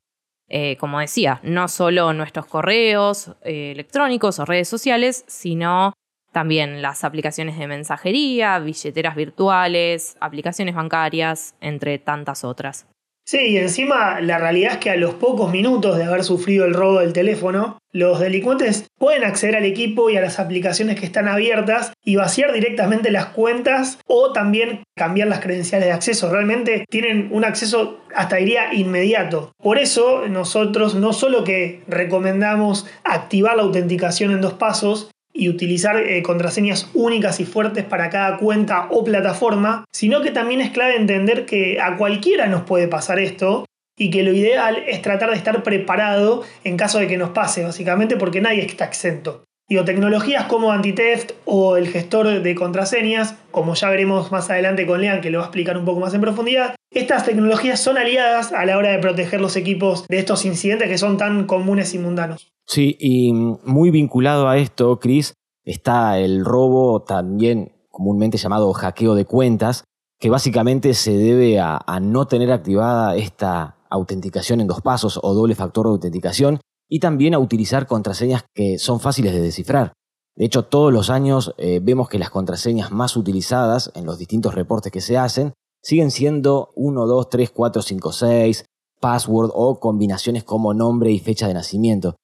Eh, 0.50 0.75
como 0.77 1.00
decía, 1.00 1.39
no 1.43 1.67
solo 1.69 2.12
nuestros 2.12 2.45
correos 2.47 3.35
eh, 3.43 3.71
electrónicos 3.71 4.39
o 4.39 4.45
redes 4.45 4.67
sociales, 4.67 5.24
sino 5.27 5.93
también 6.33 6.81
las 6.81 7.03
aplicaciones 7.03 7.57
de 7.57 7.67
mensajería, 7.67 8.59
billeteras 8.59 9.15
virtuales, 9.15 10.17
aplicaciones 10.19 10.75
bancarias, 10.75 11.55
entre 11.62 12.00
tantas 12.00 12.43
otras. 12.43 12.88
Sí, 13.31 13.51
y 13.51 13.57
encima 13.59 14.19
la 14.19 14.39
realidad 14.39 14.73
es 14.73 14.77
que 14.79 14.89
a 14.89 14.97
los 14.97 15.13
pocos 15.13 15.53
minutos 15.53 15.95
de 15.95 16.03
haber 16.03 16.25
sufrido 16.25 16.65
el 16.65 16.73
robo 16.73 17.00
del 17.00 17.13
teléfono, 17.13 17.77
los 17.93 18.19
delincuentes 18.19 18.88
pueden 18.97 19.23
acceder 19.23 19.55
al 19.55 19.63
equipo 19.63 20.09
y 20.09 20.17
a 20.17 20.21
las 20.21 20.38
aplicaciones 20.38 21.00
que 21.00 21.05
están 21.05 21.29
abiertas 21.29 21.93
y 22.03 22.17
vaciar 22.17 22.51
directamente 22.51 23.09
las 23.09 23.27
cuentas 23.27 24.00
o 24.05 24.33
también 24.33 24.83
cambiar 24.97 25.29
las 25.29 25.39
credenciales 25.39 25.88
de 25.88 25.93
acceso. 25.93 26.29
Realmente 26.29 26.83
tienen 26.89 27.29
un 27.31 27.45
acceso 27.45 28.01
hasta 28.13 28.35
diría 28.35 28.73
inmediato. 28.73 29.53
Por 29.63 29.77
eso 29.77 30.27
nosotros 30.27 30.95
no 30.95 31.13
solo 31.13 31.45
que 31.45 31.83
recomendamos 31.88 32.85
activar 33.05 33.55
la 33.55 33.63
autenticación 33.63 34.31
en 34.31 34.41
dos 34.41 34.53
pasos, 34.53 35.10
y 35.33 35.50
utilizar 35.50 35.97
eh, 35.97 36.21
contraseñas 36.23 36.89
únicas 36.93 37.39
y 37.39 37.45
fuertes 37.45 37.83
para 37.83 38.09
cada 38.09 38.38
cuenta 38.38 38.88
o 38.89 39.03
plataforma, 39.03 39.85
sino 39.91 40.21
que 40.21 40.31
también 40.31 40.61
es 40.61 40.71
clave 40.71 40.95
entender 40.95 41.45
que 41.45 41.79
a 41.79 41.97
cualquiera 41.97 42.47
nos 42.47 42.63
puede 42.63 42.88
pasar 42.88 43.19
esto 43.19 43.65
y 43.97 44.09
que 44.09 44.23
lo 44.23 44.33
ideal 44.33 44.83
es 44.88 45.01
tratar 45.01 45.29
de 45.29 45.38
estar 45.38 45.63
preparado 45.63 46.43
en 46.63 46.77
caso 46.77 47.00
de 47.00 47.07
que 47.07 47.17
nos 47.17 47.29
pase, 47.29 47.63
básicamente 47.63 48.17
porque 48.17 48.41
nadie 48.41 48.65
está 48.65 48.85
exento. 48.85 49.43
Tecnologías 49.85 50.45
como 50.45 50.73
Antitheft 50.73 51.31
o 51.45 51.77
el 51.77 51.88
gestor 51.88 52.41
de 52.41 52.55
contraseñas, 52.55 53.35
como 53.51 53.73
ya 53.73 53.89
veremos 53.89 54.31
más 54.31 54.50
adelante 54.50 54.85
con 54.85 55.00
Lean, 55.00 55.21
que 55.21 55.31
lo 55.31 55.39
va 55.39 55.45
a 55.45 55.47
explicar 55.47 55.77
un 55.77 55.85
poco 55.85 56.01
más 56.01 56.13
en 56.13 56.21
profundidad, 56.21 56.75
estas 56.93 57.23
tecnologías 57.23 57.79
son 57.79 57.97
aliadas 57.97 58.51
a 58.51 58.65
la 58.65 58.77
hora 58.77 58.91
de 58.91 59.00
proteger 59.00 59.39
los 59.39 59.55
equipos 59.55 60.05
de 60.09 60.19
estos 60.19 60.43
incidentes 60.43 60.89
que 60.89 60.97
son 60.97 61.17
tan 61.17 61.45
comunes 61.45 61.93
y 61.93 62.00
mundanos. 62.00 62.51
Sí, 62.71 62.95
y 63.01 63.33
muy 63.33 63.91
vinculado 63.91 64.47
a 64.47 64.55
esto, 64.55 64.97
Chris, 64.97 65.33
está 65.65 66.17
el 66.19 66.45
robo 66.45 67.01
también 67.01 67.73
comúnmente 67.89 68.37
llamado 68.37 68.71
hackeo 68.71 69.13
de 69.13 69.25
cuentas, 69.25 69.83
que 70.17 70.29
básicamente 70.29 70.93
se 70.93 71.17
debe 71.17 71.59
a, 71.59 71.81
a 71.85 71.99
no 71.99 72.27
tener 72.27 72.49
activada 72.49 73.17
esta 73.17 73.75
autenticación 73.89 74.61
en 74.61 74.67
dos 74.67 74.79
pasos 74.79 75.19
o 75.21 75.33
doble 75.33 75.53
factor 75.53 75.85
de 75.85 75.91
autenticación 75.91 76.61
y 76.87 77.01
también 77.01 77.33
a 77.33 77.39
utilizar 77.39 77.87
contraseñas 77.87 78.45
que 78.55 78.77
son 78.77 79.01
fáciles 79.01 79.33
de 79.33 79.41
descifrar. 79.41 79.91
De 80.37 80.45
hecho, 80.45 80.63
todos 80.63 80.93
los 80.93 81.09
años 81.09 81.53
eh, 81.57 81.81
vemos 81.83 82.07
que 82.07 82.19
las 82.19 82.29
contraseñas 82.29 82.89
más 82.89 83.17
utilizadas 83.17 83.91
en 83.95 84.05
los 84.05 84.17
distintos 84.17 84.55
reportes 84.55 84.93
que 84.93 85.01
se 85.01 85.17
hacen 85.17 85.51
siguen 85.83 86.09
siendo 86.09 86.69
1, 86.75 87.05
2, 87.05 87.29
3, 87.29 87.51
4, 87.51 87.81
5, 87.81 88.11
6, 88.13 88.65
password 89.01 89.51
o 89.53 89.81
combinaciones 89.81 90.45
como 90.45 90.73
nombre 90.73 91.11
y 91.11 91.19
fecha 91.19 91.49
de 91.49 91.53
nacimiento. 91.53 92.15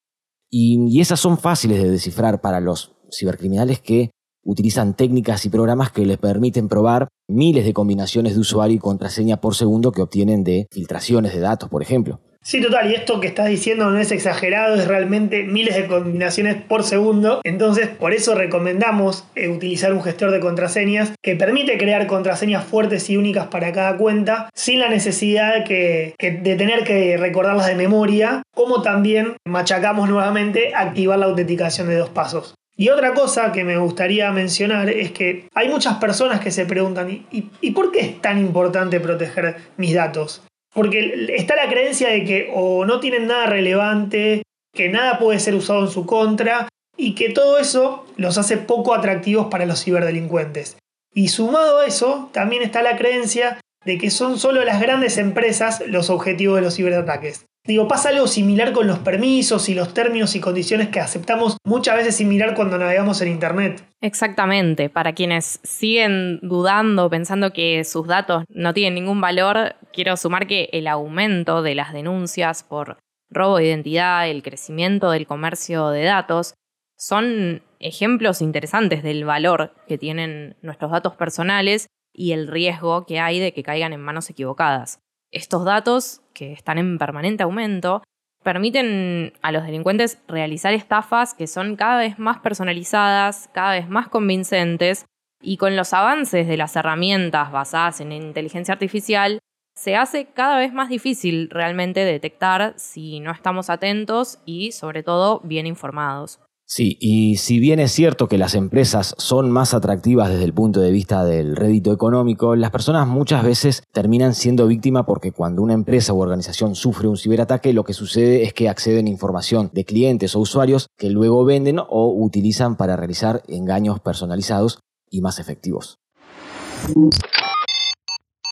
Y, 0.49 0.99
esas 0.99 1.19
son 1.19 1.37
fáciles 1.37 1.81
de 1.81 1.91
descifrar 1.91 2.41
para 2.41 2.59
los 2.59 2.95
cibercriminales 3.11 3.79
que 3.79 4.11
utilizan 4.43 4.95
técnicas 4.95 5.45
y 5.45 5.49
programas 5.49 5.91
que 5.91 6.05
les 6.05 6.17
permiten 6.17 6.69
probar 6.69 7.09
miles 7.27 7.65
de 7.65 7.73
combinaciones 7.73 8.33
de 8.33 8.39
usuario 8.39 8.77
y 8.77 8.79
contraseña 8.79 9.41
por 9.41 9.55
segundo 9.55 9.91
que 9.91 10.01
obtienen 10.01 10.43
de 10.43 10.67
filtraciones 10.71 11.33
de 11.33 11.39
datos, 11.39 11.69
por 11.69 11.81
ejemplo. 11.81 12.21
Sí, 12.47 12.61
total, 12.61 12.89
y 12.89 12.95
esto 12.95 13.19
que 13.19 13.27
estás 13.27 13.49
diciendo 13.49 13.91
no 13.91 13.99
es 13.99 14.09
exagerado, 14.09 14.75
es 14.75 14.87
realmente 14.87 15.43
miles 15.43 15.75
de 15.75 15.85
combinaciones 15.85 16.55
por 16.55 16.83
segundo. 16.83 17.41
Entonces, 17.43 17.89
por 17.89 18.13
eso 18.13 18.35
recomendamos 18.35 19.25
eh, 19.35 19.49
utilizar 19.49 19.91
un 19.91 20.01
gestor 20.01 20.31
de 20.31 20.39
contraseñas 20.39 21.11
que 21.21 21.35
permite 21.35 21.77
crear 21.77 22.07
contraseñas 22.07 22.63
fuertes 22.63 23.09
y 23.09 23.17
únicas 23.17 23.47
para 23.47 23.73
cada 23.73 23.97
cuenta, 23.97 24.49
sin 24.55 24.79
la 24.79 24.87
necesidad 24.87 25.65
de 25.65 26.15
tener 26.17 26.85
que 26.85 27.17
recordarlas 27.17 27.67
de 27.67 27.75
memoria, 27.75 28.43
como 28.55 28.81
también 28.81 29.35
machacamos 29.45 30.07
nuevamente 30.07 30.73
activar 30.73 31.19
la 31.19 31.25
autenticación 31.25 31.89
de 31.89 31.97
dos 31.97 32.11
pasos. 32.11 32.55
Y 32.77 32.87
otra 32.87 33.13
cosa 33.13 33.51
que 33.51 33.65
me 33.65 33.75
gustaría 33.75 34.31
mencionar 34.31 34.89
es 34.89 35.11
que 35.11 35.49
hay 35.53 35.67
muchas 35.67 35.97
personas 35.97 36.39
que 36.39 36.51
se 36.51 36.65
preguntan, 36.65 37.25
y 37.29 37.71
por 37.71 37.91
qué 37.91 37.99
es 37.99 38.21
tan 38.21 38.39
importante 38.39 39.01
proteger 39.01 39.57
mis 39.75 39.93
datos? 39.93 40.46
Porque 40.77 41.33
está 41.35 41.55
la 41.55 41.69
creencia 41.69 42.09
de 42.09 42.23
que 42.23 42.51
o 42.53 42.85
no 42.85 42.99
tienen 42.99 43.25
nada 43.25 43.47
relevante, 43.47 44.43
que 44.75 44.89
nada 44.89 45.17
puede 45.17 45.39
ser 45.39 45.55
usado 45.55 45.81
en 45.81 45.89
su 45.89 46.05
contra 46.05 46.69
y 46.95 47.15
que 47.15 47.31
todo 47.31 47.57
eso 47.57 48.05
los 48.15 48.37
hace 48.37 48.57
poco 48.57 48.93
atractivos 48.93 49.47
para 49.47 49.65
los 49.65 49.83
ciberdelincuentes. 49.83 50.77
Y 51.15 51.29
sumado 51.29 51.79
a 51.79 51.87
eso, 51.87 52.29
también 52.31 52.61
está 52.61 52.83
la 52.83 52.95
creencia 52.95 53.59
de 53.85 53.97
que 53.97 54.11
son 54.11 54.37
solo 54.37 54.63
las 54.65 54.79
grandes 54.79 55.17
empresas 55.17 55.81
los 55.87 56.11
objetivos 56.11 56.57
de 56.57 56.61
los 56.61 56.75
ciberataques. 56.75 57.47
Digo, 57.67 57.85
pasa 57.89 58.09
algo 58.09 58.27
similar 58.27 58.71
con 58.71 58.87
los 58.87 58.99
permisos 58.99 59.67
y 59.67 59.75
los 59.75 59.93
términos 59.93 60.37
y 60.37 60.39
condiciones 60.39 60.87
que 60.87 61.01
aceptamos 61.01 61.57
muchas 61.65 61.97
veces 61.97 62.15
sin 62.15 62.29
mirar 62.29 62.55
cuando 62.55 62.77
navegamos 62.77 63.21
en 63.21 63.27
Internet. 63.27 63.83
Exactamente, 63.99 64.89
para 64.89 65.11
quienes 65.11 65.59
siguen 65.63 66.39
dudando, 66.41 67.09
pensando 67.09 67.51
que 67.51 67.83
sus 67.83 68.07
datos 68.07 68.45
no 68.47 68.73
tienen 68.73 68.95
ningún 68.95 69.19
valor, 69.19 69.75
quiero 69.91 70.15
sumar 70.15 70.47
que 70.47 70.69
el 70.71 70.87
aumento 70.87 71.61
de 71.61 71.75
las 71.75 71.91
denuncias 71.91 72.63
por 72.63 72.99
robo 73.29 73.57
de 73.57 73.65
identidad, 73.65 74.29
el 74.29 74.43
crecimiento 74.43 75.11
del 75.11 75.27
comercio 75.27 75.89
de 75.89 76.05
datos, 76.05 76.53
son 76.95 77.63
ejemplos 77.79 78.41
interesantes 78.41 79.03
del 79.03 79.25
valor 79.25 79.75
que 79.87 79.97
tienen 79.97 80.55
nuestros 80.61 80.89
datos 80.89 81.15
personales 81.15 81.87
y 82.13 82.31
el 82.31 82.47
riesgo 82.47 83.05
que 83.05 83.19
hay 83.19 83.41
de 83.41 83.53
que 83.53 83.61
caigan 83.61 83.91
en 83.91 83.99
manos 83.99 84.29
equivocadas. 84.29 85.01
Estos 85.31 85.65
datos, 85.65 86.21
que 86.33 86.53
están 86.53 86.77
en 86.77 86.97
permanente 86.97 87.43
aumento, 87.43 88.03
permiten 88.43 89.33
a 89.41 89.51
los 89.51 89.63
delincuentes 89.65 90.19
realizar 90.27 90.73
estafas 90.73 91.33
que 91.33 91.47
son 91.47 91.75
cada 91.75 91.97
vez 91.97 92.17
más 92.17 92.39
personalizadas, 92.39 93.49
cada 93.53 93.73
vez 93.73 93.89
más 93.89 94.07
convincentes, 94.07 95.05
y 95.41 95.57
con 95.57 95.75
los 95.75 95.93
avances 95.93 96.47
de 96.47 96.57
las 96.57 96.75
herramientas 96.75 97.51
basadas 97.51 98.01
en 98.01 98.11
inteligencia 98.11 98.73
artificial, 98.73 99.39
se 99.75 99.95
hace 99.95 100.25
cada 100.25 100.57
vez 100.57 100.73
más 100.73 100.89
difícil 100.89 101.49
realmente 101.51 102.03
detectar 102.03 102.73
si 102.77 103.19
no 103.19 103.31
estamos 103.31 103.69
atentos 103.69 104.39
y 104.45 104.71
sobre 104.71 105.03
todo 105.03 105.41
bien 105.43 105.67
informados. 105.67 106.39
Sí, 106.69 106.97
y 106.99 107.37
si 107.37 107.59
bien 107.59 107.79
es 107.79 107.93
cierto 107.93 108.27
que 108.27 108.37
las 108.37 108.53
empresas 108.53 109.15
son 109.17 109.49
más 109.49 109.73
atractivas 109.73 110.29
desde 110.29 110.43
el 110.43 110.53
punto 110.53 110.81
de 110.81 110.91
vista 110.91 111.23
del 111.23 111.55
rédito 111.55 111.93
económico, 111.93 112.57
las 112.57 112.71
personas 112.71 113.07
muchas 113.07 113.41
veces 113.41 113.83
terminan 113.93 114.35
siendo 114.35 114.67
víctimas 114.67 115.05
porque 115.07 115.31
cuando 115.31 115.61
una 115.61 115.73
empresa 115.73 116.11
u 116.11 116.19
organización 116.19 116.75
sufre 116.75 117.07
un 117.07 117.15
ciberataque, 117.15 117.71
lo 117.71 117.85
que 117.85 117.93
sucede 117.93 118.43
es 118.43 118.51
que 118.51 118.67
acceden 118.67 119.05
a 119.05 119.09
información 119.09 119.69
de 119.71 119.85
clientes 119.85 120.35
o 120.35 120.41
usuarios 120.41 120.87
que 120.97 121.09
luego 121.09 121.45
venden 121.45 121.79
o 121.79 122.13
utilizan 122.13 122.75
para 122.75 122.97
realizar 122.97 123.43
engaños 123.47 124.01
personalizados 124.01 124.79
y 125.09 125.21
más 125.21 125.39
efectivos. 125.39 125.99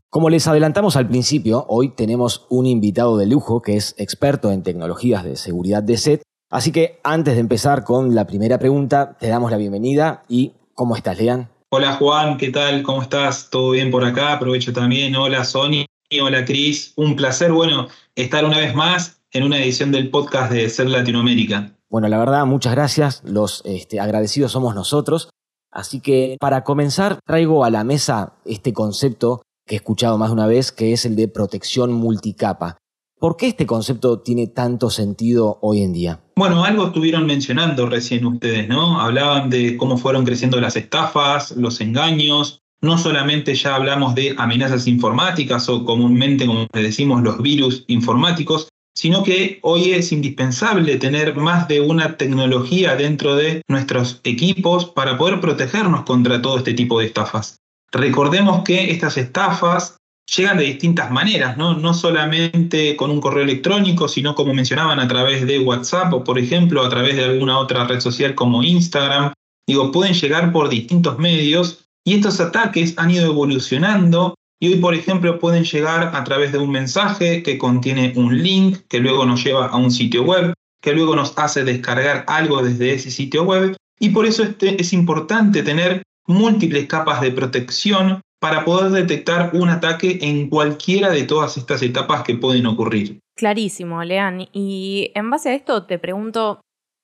Como 0.10 0.30
les 0.30 0.48
adelantamos 0.48 0.96
al 0.96 1.10
principio, 1.10 1.66
hoy 1.68 1.90
tenemos 1.90 2.48
un 2.50 2.66
invitado 2.66 3.18
de 3.18 3.26
lujo 3.26 3.62
que 3.62 3.76
es 3.76 3.94
experto 3.98 4.54
en 4.54 4.64
tecnologías 4.64 5.26
de 5.26 5.36
seguridad 5.36 5.84
de 5.84 5.98
SET 5.98 6.22
Así 6.50 6.72
que 6.72 7.00
antes 7.04 7.34
de 7.34 7.40
empezar 7.40 7.84
con 7.84 8.14
la 8.14 8.28
primera 8.28 8.60
pregunta, 8.60 9.18
te 9.20 9.28
damos 9.28 9.50
la 9.50 9.58
bienvenida 9.58 10.24
y 10.30 10.54
¿cómo 10.74 10.96
estás, 10.96 11.18
Lean? 11.18 11.50
Hola 11.70 11.94
Juan, 11.94 12.38
¿qué 12.38 12.52
tal? 12.52 12.84
¿Cómo 12.84 13.02
estás? 13.02 13.50
¿Todo 13.50 13.72
bien 13.72 13.90
por 13.90 14.06
acá? 14.06 14.34
Aprovecho 14.34 14.72
también. 14.72 15.16
Hola 15.16 15.44
Sony, 15.44 15.86
hola 16.22 16.46
Cris. 16.46 16.94
Un 16.96 17.16
placer, 17.16 17.52
bueno, 17.52 17.88
estar 18.16 18.46
una 18.46 18.60
vez 18.60 18.76
más 18.76 19.22
en 19.32 19.44
una 19.44 19.58
edición 19.58 19.92
del 19.92 20.12
podcast 20.12 20.52
de 20.52 20.70
Ser 20.70 20.88
Latinoamérica. 20.88 21.72
Bueno, 21.90 22.08
la 22.08 22.20
verdad, 22.20 22.46
muchas 22.46 22.76
gracias. 22.76 23.24
Los 23.26 23.64
este, 23.66 24.00
agradecidos 24.00 24.52
somos 24.52 24.76
nosotros. 24.76 25.30
Así 25.72 26.00
que 26.00 26.38
para 26.40 26.64
comenzar, 26.64 27.20
traigo 27.26 27.66
a 27.66 27.70
la 27.70 27.84
mesa 27.84 28.34
este 28.46 28.72
concepto 28.72 29.42
que 29.68 29.76
he 29.76 29.78
escuchado 29.78 30.18
más 30.18 30.30
de 30.30 30.34
una 30.34 30.48
vez, 30.48 30.72
que 30.72 30.94
es 30.94 31.06
el 31.06 31.16
de 31.16 31.28
protección 31.28 31.92
multicapa. 31.92 32.78
¿Por 33.26 33.38
qué 33.38 33.48
este 33.48 33.66
concepto 33.66 34.20
tiene 34.20 34.46
tanto 34.46 34.92
sentido 34.92 35.58
hoy 35.64 35.82
en 35.82 35.94
día? 35.94 36.20
Bueno, 36.36 36.64
algo 36.64 36.86
estuvieron 36.86 37.26
mencionando 37.26 37.90
recién 37.90 38.24
ustedes, 38.24 38.70
¿no? 38.70 39.02
Hablaban 39.02 39.50
de 39.50 39.78
cómo 39.78 39.98
fueron 39.98 40.26
creciendo 40.26 40.62
las 40.62 40.76
estafas, 40.76 41.50
los 41.58 41.82
engaños. 41.82 42.62
No 42.82 43.00
solamente 43.00 43.56
ya 43.56 43.74
hablamos 43.74 44.14
de 44.14 44.36
amenazas 44.38 44.86
informáticas 44.86 45.68
o 45.70 45.84
comúnmente, 45.86 46.46
como 46.46 46.68
decimos, 46.72 47.24
los 47.24 47.42
virus 47.42 47.84
informáticos, 47.88 48.70
sino 48.94 49.24
que 49.24 49.58
hoy 49.64 49.94
es 49.94 50.12
indispensable 50.12 50.98
tener 50.98 51.36
más 51.36 51.68
de 51.68 51.82
una 51.82 52.18
tecnología 52.18 52.96
dentro 52.96 53.36
de 53.36 53.64
nuestros 53.68 54.22
equipos 54.24 54.86
para 54.86 55.18
poder 55.18 55.42
protegernos 55.42 56.04
contra 56.04 56.44
todo 56.44 56.60
este 56.60 56.76
tipo 56.76 57.00
de 57.00 57.08
estafas. 57.08 57.58
Recordemos 57.92 58.62
que 58.64 58.92
estas 58.92 59.18
estafas 59.18 59.98
llegan 60.26 60.58
de 60.58 60.66
distintas 60.66 61.12
maneras, 61.12 61.58
¿no? 61.58 61.76
no 61.76 61.94
solamente 61.94 62.96
con 62.96 63.12
un 63.12 63.22
correo 63.22 63.44
electrónico, 63.44 64.08
sino 64.08 64.36
como 64.36 64.54
mencionaban 64.54 65.00
a 65.00 65.08
través 65.08 65.46
de 65.46 65.60
WhatsApp 65.60 66.14
o 66.14 66.24
por 66.24 66.40
ejemplo 66.40 66.84
a 66.84 66.90
través 66.90 67.16
de 67.16 67.26
alguna 67.26 67.60
otra 67.60 67.86
red 67.86 68.00
social 68.00 68.34
como 68.36 68.64
Instagram. 68.64 69.34
Digo, 69.68 69.92
pueden 69.92 70.14
llegar 70.14 70.52
por 70.52 70.70
distintos 70.70 71.18
medios 71.18 71.86
y 72.04 72.16
estos 72.16 72.40
ataques 72.40 72.94
han 72.98 73.12
ido 73.12 73.26
evolucionando 73.26 74.36
y 74.60 74.70
hoy, 74.70 74.76
por 74.80 74.96
ejemplo, 74.96 75.38
pueden 75.40 75.64
llegar 75.64 76.16
a 76.16 76.24
través 76.24 76.52
de 76.52 76.60
un 76.60 76.72
mensaje 76.72 77.44
que 77.44 77.58
contiene 77.58 78.14
un 78.16 78.42
link 78.42 78.80
que 78.88 79.00
luego 79.00 79.26
nos 79.26 79.44
lleva 79.44 79.68
a 79.68 79.76
un 79.76 79.92
sitio 79.92 80.24
web, 80.24 80.54
que 80.82 80.94
luego 80.94 81.16
nos 81.16 81.34
hace 81.38 81.64
descargar 81.64 82.24
algo 82.28 82.64
desde 82.64 82.94
ese 82.94 83.12
sitio 83.12 83.44
web 83.44 83.76
y 84.00 84.10
por 84.10 84.26
eso 84.26 84.44
este, 84.44 84.80
es 84.82 84.94
importante 84.94 85.64
tener 85.64 86.04
múltiples 86.28 86.88
capas 86.88 87.22
de 87.22 87.32
protección 87.32 88.22
para 88.46 88.64
poder 88.64 88.92
detectar 88.92 89.50
un 89.54 89.70
ataque 89.70 90.20
en 90.22 90.52
cualquiera 90.52 91.10
de 91.10 91.24
todas 91.24 91.58
estas 91.58 91.82
etapas 91.82 92.22
que 92.22 92.36
pueden 92.36 92.68
ocurrir. 92.68 93.18
Clarísimo, 93.36 94.04
Lean. 94.04 94.48
Y 94.54 95.12
en 95.16 95.32
base 95.32 95.50
a 95.50 95.56
esto 95.56 95.86
te 95.86 95.98
pregunto, 95.98 96.62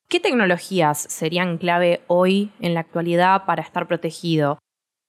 ¿qué 0.07 0.19
tecnologías 0.19 0.99
serían 1.09 1.57
clave 1.57 2.01
hoy 2.05 2.51
en 2.59 2.75
la 2.75 2.81
actualidad 2.81 3.45
para 3.47 3.63
estar 3.63 3.87
protegido? 3.87 4.59